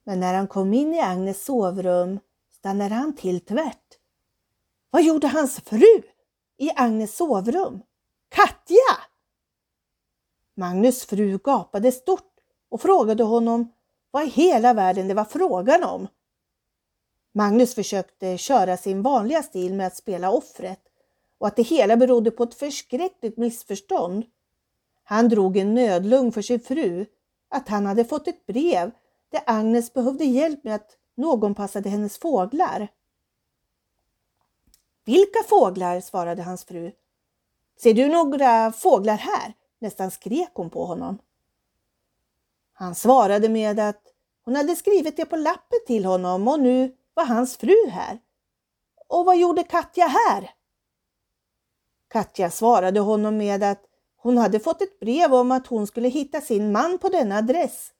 Men 0.03 0.19
när 0.19 0.33
han 0.33 0.47
kom 0.47 0.73
in 0.73 0.93
i 0.93 0.99
Agnes 0.99 1.45
sovrum 1.45 2.19
stannade 2.51 2.95
han 2.95 3.15
till 3.15 3.45
tvärt. 3.45 3.97
Vad 4.89 5.03
gjorde 5.03 5.27
hans 5.27 5.59
fru 5.59 6.01
i 6.57 6.71
Agnes 6.75 7.15
sovrum? 7.17 7.81
Katja! 8.29 8.97
Magnus 10.55 11.05
fru 11.05 11.37
gapade 11.43 11.91
stort 11.91 12.33
och 12.69 12.81
frågade 12.81 13.23
honom 13.23 13.73
vad 14.11 14.23
i 14.23 14.29
hela 14.29 14.73
världen 14.73 15.07
det 15.07 15.13
var 15.13 15.25
frågan 15.25 15.83
om. 15.83 16.07
Magnus 17.33 17.75
försökte 17.75 18.37
köra 18.37 18.77
sin 18.77 19.01
vanliga 19.01 19.43
stil 19.43 19.73
med 19.73 19.87
att 19.87 19.97
spela 19.97 20.31
offret 20.31 20.80
och 21.41 21.47
att 21.47 21.55
det 21.55 21.61
hela 21.61 21.97
berodde 21.97 22.31
på 22.31 22.43
ett 22.43 22.53
förskräckligt 22.53 23.37
missförstånd. 23.37 24.25
Han 25.03 25.29
drog 25.29 25.57
en 25.57 25.75
nödlung 25.75 26.31
för 26.31 26.41
sin 26.41 26.59
fru 26.59 27.05
att 27.49 27.69
han 27.69 27.85
hade 27.85 28.05
fått 28.05 28.27
ett 28.27 28.45
brev 28.45 28.91
där 29.29 29.41
Agnes 29.45 29.93
behövde 29.93 30.25
hjälp 30.25 30.63
med 30.63 30.75
att 30.75 30.97
någon 31.15 31.55
passade 31.55 31.89
hennes 31.89 32.17
fåglar. 32.17 32.87
Vilka 35.05 35.43
fåglar? 35.49 36.01
svarade 36.01 36.43
hans 36.43 36.63
fru. 36.63 36.91
Ser 37.79 37.93
du 37.93 38.07
några 38.07 38.71
fåglar 38.71 39.17
här? 39.17 39.53
nästan 39.79 40.11
skrek 40.11 40.51
hon 40.53 40.69
på 40.69 40.85
honom. 40.85 41.17
Han 42.73 42.95
svarade 42.95 43.49
med 43.49 43.79
att 43.79 44.03
hon 44.45 44.55
hade 44.55 44.75
skrivit 44.75 45.17
det 45.17 45.25
på 45.25 45.35
lappen 45.35 45.79
till 45.87 46.05
honom 46.05 46.47
och 46.47 46.59
nu 46.59 46.95
var 47.13 47.25
hans 47.25 47.57
fru 47.57 47.89
här. 47.89 48.19
Och 49.07 49.25
vad 49.25 49.37
gjorde 49.37 49.63
Katja 49.63 50.07
här? 50.07 50.60
Katja 52.11 52.49
svarade 52.49 52.99
honom 52.99 53.37
med 53.37 53.63
att 53.63 53.85
hon 54.17 54.37
hade 54.37 54.59
fått 54.59 54.81
ett 54.81 54.99
brev 54.99 55.33
om 55.33 55.51
att 55.51 55.67
hon 55.67 55.87
skulle 55.87 56.09
hitta 56.09 56.41
sin 56.41 56.71
man 56.71 56.97
på 56.97 57.09
denna 57.09 57.37
adress. 57.37 57.91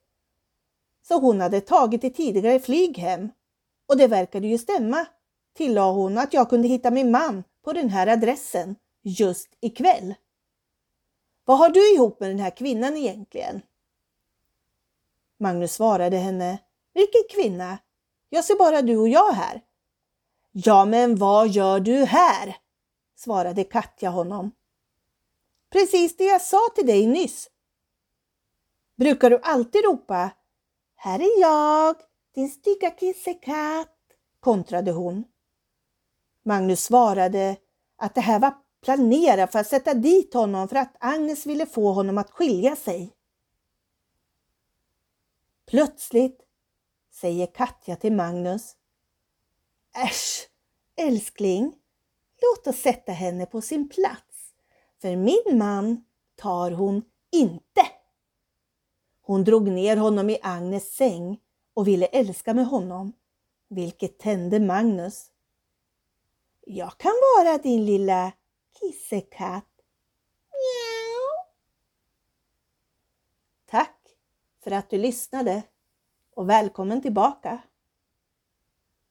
Så 1.08 1.19
hon 1.19 1.41
hade 1.41 1.62
tagit 1.62 2.04
ett 2.04 2.15
tidigare 2.15 2.60
flyg 2.60 2.97
hem. 2.97 3.30
Och 3.88 3.97
det 3.97 4.08
verkade 4.08 4.47
ju 4.47 4.58
stämma, 4.58 5.06
tillade 5.54 5.91
hon, 5.91 6.17
att 6.17 6.34
jag 6.34 6.50
kunde 6.50 6.67
hitta 6.67 6.91
min 6.91 7.12
man 7.12 7.43
på 7.63 7.74
den 7.74 7.89
här 7.89 8.08
adressen 8.08 8.76
just 9.02 9.50
ikväll. 9.62 10.13
Vad 11.45 11.58
har 11.58 11.69
du 11.69 11.93
ihop 11.93 12.19
med 12.19 12.30
den 12.30 12.39
här 12.39 12.58
kvinnan 12.58 12.97
egentligen? 12.97 13.62
Magnus 15.39 15.74
svarade 15.74 16.17
henne. 16.17 16.60
Vilken 16.93 17.21
kvinna? 17.30 17.78
Jag 18.30 18.45
ser 18.45 18.56
bara 18.56 18.82
du 18.82 18.97
och 18.97 19.10
jag 19.10 19.32
här. 19.32 19.62
Ja, 20.52 20.86
men 20.86 21.15
vad 21.15 21.47
gör 21.47 21.80
du 21.80 22.06
här? 22.06 22.58
Svarade 23.24 23.64
Katja 23.64 24.10
honom. 24.10 24.52
Precis 25.70 26.18
det 26.18 26.24
jag 26.24 26.42
sa 26.42 26.60
till 26.76 26.86
dig 26.86 27.08
nyss. 27.08 27.50
Brukar 28.96 29.30
du 29.30 29.40
alltid 29.44 29.84
ropa 29.84 30.32
Här 30.96 31.20
är 31.20 31.42
jag, 31.42 31.96
din 32.36 32.50
stygga 32.50 32.92
kissekatt, 32.92 33.98
kontrade 34.40 34.92
hon. 34.92 35.24
Magnus 36.44 36.84
svarade 36.84 37.58
att 37.96 38.16
det 38.16 38.22
här 38.22 38.40
var 38.40 38.54
planerat 38.82 39.52
för 39.52 39.60
att 39.60 39.68
sätta 39.68 39.94
dit 39.94 40.34
honom 40.34 40.68
för 40.68 40.76
att 40.76 40.96
Agnes 41.00 41.46
ville 41.46 41.66
få 41.66 41.92
honom 41.94 42.18
att 42.18 42.32
skilja 42.32 42.76
sig. 42.76 43.14
Plötsligt 45.66 46.42
säger 47.12 47.48
Katja 47.48 47.96
till 47.96 48.14
Magnus. 48.14 48.76
Äsch, 49.96 50.50
älskling, 50.96 51.81
låt 52.41 52.67
oss 52.67 52.82
sätta 52.82 53.12
henne 53.12 53.45
på 53.45 53.62
sin 53.62 53.89
plats, 53.89 54.54
för 55.01 55.15
min 55.15 55.58
man 55.58 56.06
tar 56.36 56.71
hon 56.71 57.04
inte. 57.32 57.88
Hon 59.21 59.43
drog 59.43 59.67
ner 59.67 59.97
honom 59.97 60.30
i 60.30 60.39
Agnes 60.41 60.95
säng 60.95 61.39
och 61.73 61.88
ville 61.88 62.06
älska 62.06 62.54
med 62.54 62.65
honom, 62.65 63.13
vilket 63.67 64.19
tände 64.19 64.60
Magnus. 64.60 65.32
Jag 66.62 66.97
kan 66.97 67.13
vara 67.38 67.58
din 67.58 67.86
lilla 67.86 68.32
kissekatt. 68.80 69.65
Mjau. 70.51 71.51
Tack 73.65 73.97
för 74.63 74.71
att 74.71 74.89
du 74.89 74.97
lyssnade 74.97 75.63
och 76.36 76.49
välkommen 76.49 77.01
tillbaka! 77.01 77.62